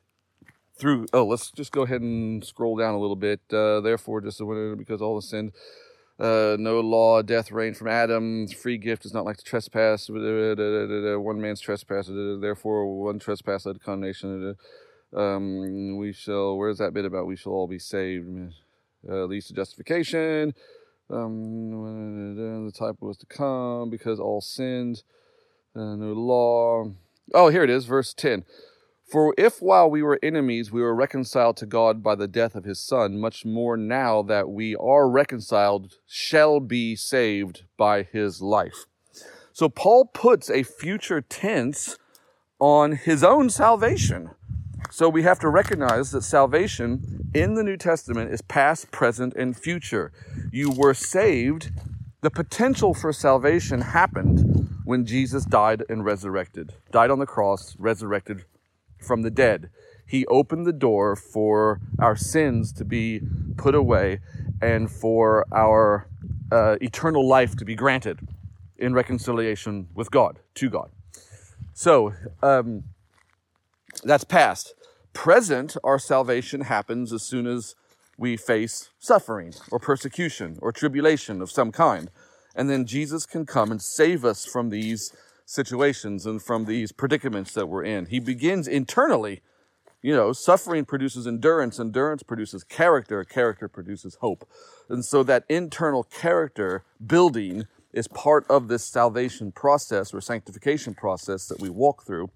through. 0.77 1.07
Oh, 1.13 1.25
let's 1.25 1.51
just 1.51 1.71
go 1.71 1.83
ahead 1.83 2.01
and 2.01 2.43
scroll 2.43 2.77
down 2.77 2.93
a 2.93 2.99
little 2.99 3.15
bit. 3.15 3.41
Uh, 3.51 3.81
Therefore, 3.81 4.21
just 4.21 4.41
because 4.77 5.01
all 5.01 5.15
the 5.15 5.21
sin, 5.21 5.51
uh, 6.19 6.57
no 6.59 6.79
law, 6.79 7.21
death 7.21 7.51
reigned 7.51 7.77
from 7.77 7.87
Adam. 7.87 8.47
Free 8.47 8.77
gift 8.77 9.05
is 9.05 9.13
not 9.13 9.25
like 9.25 9.37
the 9.37 9.43
trespass. 9.43 10.09
One 10.09 11.41
man's 11.41 11.61
trespass. 11.61 12.09
Therefore, 12.09 13.01
one 13.01 13.19
trespass 13.19 13.65
led 13.65 13.73
to 13.73 13.79
condemnation. 13.79 14.55
Um, 15.15 15.97
we 15.97 16.13
shall. 16.13 16.57
Where's 16.57 16.77
that 16.77 16.93
bit 16.93 17.05
about? 17.05 17.25
We 17.25 17.35
shall 17.35 17.53
all 17.53 17.67
be 17.67 17.79
saved. 17.79 18.27
Uh, 19.07 19.23
leads 19.23 19.47
to 19.47 19.53
justification 19.53 20.53
um, 21.09 22.35
the 22.65 22.71
type 22.71 22.97
was 22.99 23.17
to 23.17 23.25
come 23.25 23.89
because 23.89 24.19
all 24.19 24.41
sinned, 24.41 25.03
uh, 25.75 25.95
no 25.95 26.13
law. 26.13 26.91
Oh, 27.33 27.49
here 27.49 27.63
it 27.63 27.69
is, 27.69 27.85
verse 27.85 28.13
10. 28.13 28.43
For 29.11 29.33
if 29.39 29.59
while 29.59 29.89
we 29.89 30.03
were 30.03 30.19
enemies 30.21 30.71
we 30.71 30.81
were 30.81 30.93
reconciled 30.93 31.57
to 31.57 31.65
God 31.65 32.03
by 32.03 32.13
the 32.13 32.27
death 32.27 32.53
of 32.53 32.63
his 32.63 32.79
Son, 32.79 33.19
much 33.19 33.43
more 33.43 33.75
now 33.75 34.21
that 34.21 34.49
we 34.49 34.75
are 34.75 35.09
reconciled 35.09 35.95
shall 36.05 36.59
be 36.59 36.95
saved 36.95 37.63
by 37.75 38.03
his 38.03 38.39
life. 38.39 38.85
So 39.51 39.67
Paul 39.67 40.05
puts 40.05 40.51
a 40.51 40.61
future 40.61 41.21
tense 41.21 41.97
on 42.59 42.91
his 42.91 43.23
own 43.23 43.49
salvation. 43.49 44.29
So 44.91 45.09
we 45.09 45.23
have 45.23 45.39
to 45.39 45.49
recognize 45.49 46.11
that 46.11 46.21
salvation 46.21 47.31
in 47.33 47.55
the 47.55 47.63
New 47.63 47.77
Testament 47.77 48.31
is 48.31 48.41
past, 48.41 48.91
present, 48.91 49.33
and 49.35 49.57
future. 49.57 50.11
You 50.51 50.69
were 50.69 50.93
saved. 50.93 51.71
The 52.21 52.29
potential 52.29 52.93
for 52.93 53.11
salvation 53.11 53.81
happened 53.81 54.69
when 54.83 55.05
Jesus 55.05 55.45
died 55.45 55.83
and 55.89 56.05
resurrected, 56.05 56.73
died 56.91 57.09
on 57.09 57.19
the 57.19 57.25
cross, 57.25 57.75
resurrected 57.79 58.45
from 58.99 59.21
the 59.21 59.31
dead. 59.31 59.69
He 60.05 60.25
opened 60.25 60.65
the 60.65 60.73
door 60.73 61.15
for 61.15 61.79
our 61.99 62.15
sins 62.15 62.73
to 62.73 62.85
be 62.85 63.21
put 63.57 63.75
away 63.75 64.19
and 64.61 64.89
for 64.89 65.45
our 65.53 66.07
uh, 66.51 66.77
eternal 66.81 67.27
life 67.27 67.55
to 67.57 67.65
be 67.65 67.75
granted 67.75 68.19
in 68.77 68.93
reconciliation 68.93 69.87
with 69.93 70.09
God, 70.09 70.39
to 70.55 70.69
God. 70.69 70.89
So, 71.73 72.13
um, 72.41 72.85
that's 74.03 74.23
past. 74.23 74.73
Present, 75.13 75.75
our 75.83 75.99
salvation 75.99 76.61
happens 76.61 77.11
as 77.11 77.23
soon 77.23 77.45
as 77.47 77.75
we 78.17 78.35
face 78.37 78.89
suffering 78.99 79.53
or 79.71 79.79
persecution 79.79 80.57
or 80.61 80.71
tribulation 80.71 81.41
of 81.41 81.51
some 81.51 81.71
kind. 81.71 82.09
And 82.55 82.69
then 82.69 82.85
Jesus 82.85 83.25
can 83.25 83.45
come 83.45 83.71
and 83.71 83.81
save 83.81 84.25
us 84.25 84.45
from 84.45 84.69
these 84.69 85.13
situations 85.49 86.27
and 86.27 86.39
from 86.43 86.65
these 86.65 86.91
predicaments 86.91 87.53
that 87.53 87.65
we're 87.65 87.83
in. 87.83 88.05
He 88.05 88.19
begins 88.19 88.67
internally. 88.67 89.41
You 90.03 90.15
know, 90.15 90.31
suffering 90.31 90.85
produces 90.85 91.25
endurance, 91.25 91.79
endurance 91.79 92.21
produces 92.21 92.63
character, 92.63 93.23
character 93.23 93.67
produces 93.67 94.15
hope. 94.21 94.47
And 94.89 95.03
so 95.03 95.23
that 95.23 95.45
internal 95.49 96.03
character 96.03 96.83
building 97.05 97.65
is 97.91 98.07
part 98.07 98.45
of 98.47 98.67
this 98.67 98.85
salvation 98.85 99.51
process 99.51 100.13
or 100.13 100.21
sanctification 100.21 100.93
process 100.93 101.47
that 101.47 101.59
we 101.59 101.69
walk 101.69 102.05
through. 102.05 102.29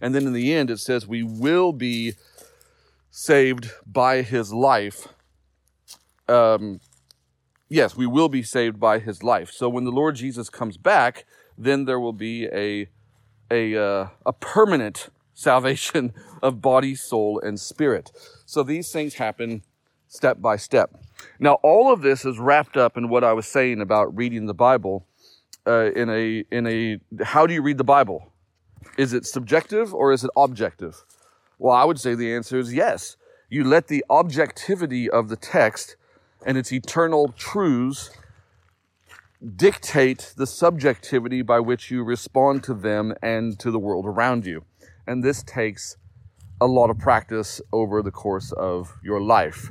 And 0.00 0.14
then 0.14 0.24
in 0.24 0.32
the 0.32 0.54
end, 0.54 0.70
it 0.70 0.78
says 0.78 1.08
we 1.08 1.24
will 1.24 1.72
be 1.72 2.14
saved 3.10 3.68
by 3.84 4.22
his 4.22 4.52
life. 4.52 5.08
Um, 6.28 6.80
yes, 7.68 7.96
we 7.96 8.06
will 8.06 8.28
be 8.28 8.44
saved 8.44 8.78
by 8.78 9.00
his 9.00 9.24
life. 9.24 9.50
So 9.50 9.68
when 9.68 9.84
the 9.84 9.90
Lord 9.90 10.14
Jesus 10.14 10.48
comes 10.48 10.76
back, 10.76 11.26
then 11.60 11.84
there 11.84 12.00
will 12.00 12.14
be 12.14 12.46
a, 12.46 12.88
a, 13.50 13.76
uh, 13.76 14.08
a 14.24 14.32
permanent 14.32 15.10
salvation 15.34 16.12
of 16.42 16.60
body, 16.60 16.94
soul, 16.94 17.38
and 17.40 17.60
spirit. 17.60 18.10
So 18.46 18.62
these 18.62 18.90
things 18.90 19.14
happen 19.14 19.62
step 20.08 20.40
by 20.40 20.56
step. 20.56 20.90
Now, 21.38 21.54
all 21.62 21.92
of 21.92 22.00
this 22.00 22.24
is 22.24 22.38
wrapped 22.38 22.76
up 22.76 22.96
in 22.96 23.08
what 23.08 23.22
I 23.22 23.34
was 23.34 23.46
saying 23.46 23.80
about 23.80 24.16
reading 24.16 24.46
the 24.46 24.54
Bible. 24.54 25.06
Uh, 25.66 25.90
in 25.92 26.08
a 26.08 26.42
in 26.50 26.66
a 26.66 26.98
how 27.22 27.46
do 27.46 27.52
you 27.52 27.60
read 27.60 27.76
the 27.76 27.84
Bible? 27.84 28.32
Is 28.96 29.12
it 29.12 29.26
subjective 29.26 29.92
or 29.92 30.10
is 30.10 30.24
it 30.24 30.30
objective? 30.34 31.04
Well, 31.58 31.76
I 31.76 31.84
would 31.84 32.00
say 32.00 32.14
the 32.14 32.34
answer 32.34 32.58
is 32.58 32.72
yes. 32.72 33.18
You 33.50 33.64
let 33.64 33.88
the 33.88 34.02
objectivity 34.08 35.10
of 35.10 35.28
the 35.28 35.36
text 35.36 35.96
and 36.46 36.56
its 36.56 36.72
eternal 36.72 37.34
truths 37.36 38.10
dictate 39.56 40.34
the 40.36 40.46
subjectivity 40.46 41.42
by 41.42 41.60
which 41.60 41.90
you 41.90 42.02
respond 42.02 42.62
to 42.64 42.74
them 42.74 43.14
and 43.22 43.58
to 43.58 43.70
the 43.70 43.78
world 43.78 44.06
around 44.06 44.46
you. 44.46 44.64
And 45.06 45.24
this 45.24 45.42
takes 45.42 45.96
a 46.60 46.66
lot 46.66 46.90
of 46.90 46.98
practice 46.98 47.60
over 47.72 48.02
the 48.02 48.10
course 48.10 48.52
of 48.52 48.96
your 49.02 49.20
life. 49.20 49.70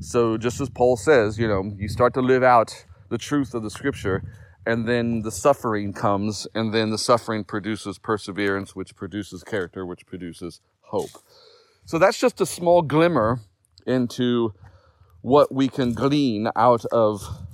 So, 0.00 0.36
just 0.36 0.60
as 0.60 0.68
Paul 0.68 0.96
says, 0.96 1.38
you 1.38 1.48
know, 1.48 1.72
you 1.78 1.88
start 1.88 2.12
to 2.14 2.20
live 2.20 2.42
out 2.42 2.84
the 3.08 3.16
truth 3.16 3.54
of 3.54 3.62
the 3.62 3.70
scripture 3.70 4.22
and 4.66 4.86
then 4.86 5.22
the 5.22 5.30
suffering 5.30 5.92
comes, 5.92 6.48
and 6.52 6.74
then 6.74 6.90
the 6.90 6.98
suffering 6.98 7.44
produces 7.44 7.98
perseverance, 7.98 8.74
which 8.74 8.96
produces 8.96 9.44
character, 9.44 9.86
which 9.86 10.04
produces 10.06 10.60
hope. 10.80 11.10
So 11.84 12.00
that's 12.00 12.18
just 12.18 12.40
a 12.40 12.46
small 12.46 12.82
glimmer 12.82 13.38
into 13.86 14.54
what 15.22 15.54
we 15.54 15.68
can 15.68 15.94
glean 15.94 16.48
out 16.56 16.84
of 16.86 17.45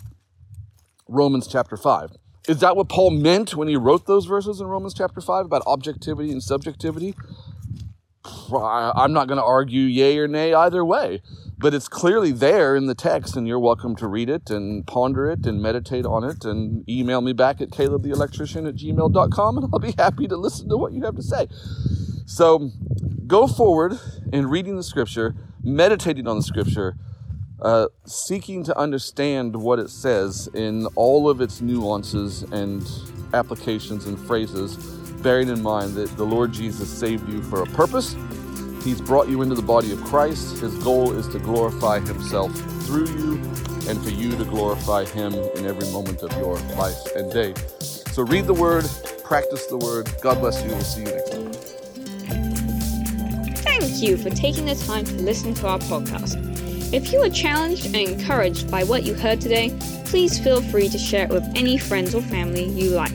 Romans 1.12 1.46
chapter 1.46 1.76
5. 1.76 2.12
Is 2.48 2.58
that 2.60 2.76
what 2.76 2.88
Paul 2.88 3.10
meant 3.10 3.54
when 3.54 3.68
he 3.68 3.76
wrote 3.76 4.06
those 4.06 4.26
verses 4.26 4.60
in 4.60 4.66
Romans 4.66 4.94
chapter 4.94 5.20
5 5.20 5.44
about 5.44 5.62
objectivity 5.66 6.32
and 6.32 6.42
subjectivity? 6.42 7.14
I'm 8.52 9.12
not 9.12 9.28
going 9.28 9.38
to 9.38 9.44
argue 9.44 9.82
yay 9.82 10.18
or 10.18 10.28
nay 10.28 10.54
either 10.54 10.84
way 10.84 11.22
but 11.62 11.72
it's 11.72 11.88
clearly 11.88 12.32
there 12.32 12.74
in 12.74 12.86
the 12.86 12.94
text, 12.94 13.36
and 13.36 13.46
you're 13.46 13.58
welcome 13.58 13.94
to 13.94 14.08
read 14.08 14.28
it 14.28 14.50
and 14.50 14.84
ponder 14.84 15.30
it 15.30 15.46
and 15.46 15.62
meditate 15.62 16.04
on 16.04 16.24
it 16.24 16.44
and 16.44 16.86
email 16.88 17.20
me 17.20 17.32
back 17.32 17.60
at 17.60 17.70
calebtheelectrician 17.70 18.68
at 18.68 18.74
gmail.com, 18.74 19.58
and 19.58 19.68
I'll 19.72 19.78
be 19.78 19.94
happy 19.96 20.26
to 20.26 20.36
listen 20.36 20.68
to 20.70 20.76
what 20.76 20.92
you 20.92 21.04
have 21.04 21.14
to 21.14 21.22
say. 21.22 21.46
So 22.26 22.70
go 23.28 23.46
forward 23.46 23.96
in 24.32 24.48
reading 24.48 24.76
the 24.76 24.82
scripture, 24.82 25.36
meditating 25.62 26.26
on 26.26 26.38
the 26.38 26.42
scripture, 26.42 26.96
uh, 27.62 27.88
seeking 28.04 28.62
to 28.64 28.76
understand 28.78 29.56
what 29.56 29.78
it 29.78 29.88
says 29.88 30.48
in 30.54 30.86
all 30.94 31.30
of 31.30 31.40
its 31.40 31.60
nuances 31.60 32.42
and 32.44 32.86
applications 33.32 34.06
and 34.06 34.18
phrases, 34.18 34.76
bearing 35.22 35.48
in 35.48 35.62
mind 35.62 35.94
that 35.94 36.14
the 36.16 36.24
Lord 36.24 36.52
Jesus 36.52 36.88
saved 36.88 37.28
you 37.28 37.42
for 37.42 37.62
a 37.62 37.66
purpose 37.66 38.14
He's 38.84 39.00
brought 39.00 39.28
you 39.28 39.42
into 39.42 39.54
the 39.54 39.62
body 39.62 39.92
of 39.92 40.02
Christ. 40.02 40.58
His 40.58 40.74
goal 40.82 41.12
is 41.12 41.28
to 41.28 41.38
glorify 41.38 42.00
Himself 42.00 42.52
through 42.84 43.06
you 43.06 43.34
and 43.88 44.02
for 44.02 44.10
you 44.10 44.36
to 44.36 44.44
glorify 44.44 45.04
Him 45.04 45.32
in 45.34 45.66
every 45.66 45.88
moment 45.92 46.22
of 46.22 46.32
your 46.38 46.58
life 46.76 46.98
and 47.14 47.32
day. 47.32 47.54
So 47.78 48.24
read 48.24 48.46
the 48.46 48.54
Word, 48.54 48.84
practice 49.22 49.66
the 49.66 49.76
Word. 49.76 50.10
God 50.20 50.40
bless 50.40 50.62
you. 50.64 50.70
We'll 50.70 50.80
see 50.80 51.02
you 51.02 51.06
next 51.06 51.30
time. 51.30 51.52
Thank 53.62 54.02
you 54.02 54.16
for 54.16 54.30
taking 54.30 54.66
the 54.66 54.74
time 54.74 55.04
to 55.04 55.14
listen 55.14 55.54
to 55.54 55.68
our 55.68 55.78
podcast. 55.78 56.51
If 56.92 57.10
you 57.10 57.22
are 57.22 57.30
challenged 57.30 57.86
and 57.86 57.96
encouraged 57.96 58.70
by 58.70 58.84
what 58.84 59.04
you 59.04 59.14
heard 59.14 59.40
today, 59.40 59.74
please 60.04 60.38
feel 60.38 60.60
free 60.60 60.90
to 60.90 60.98
share 60.98 61.24
it 61.24 61.30
with 61.30 61.42
any 61.54 61.78
friends 61.78 62.14
or 62.14 62.20
family 62.20 62.66
you 62.66 62.90
like. 62.90 63.14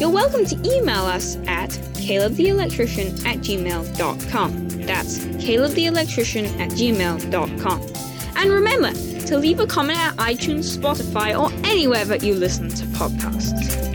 You're 0.00 0.10
welcome 0.10 0.44
to 0.44 0.56
email 0.56 1.04
us 1.04 1.36
at 1.46 1.70
calebtheelectrician 1.94 3.24
at 3.24 3.38
gmail.com. 3.38 4.68
That's 4.80 5.18
calebtheelectrician 5.18 6.58
at 6.58 6.70
gmail.com. 6.70 7.80
And 8.34 8.50
remember 8.50 8.92
to 9.26 9.38
leave 9.38 9.60
a 9.60 9.68
comment 9.68 10.00
at 10.00 10.16
iTunes, 10.16 10.76
Spotify, 10.76 11.38
or 11.38 11.52
anywhere 11.64 12.04
that 12.06 12.24
you 12.24 12.34
listen 12.34 12.70
to 12.70 12.86
podcasts. 12.86 13.85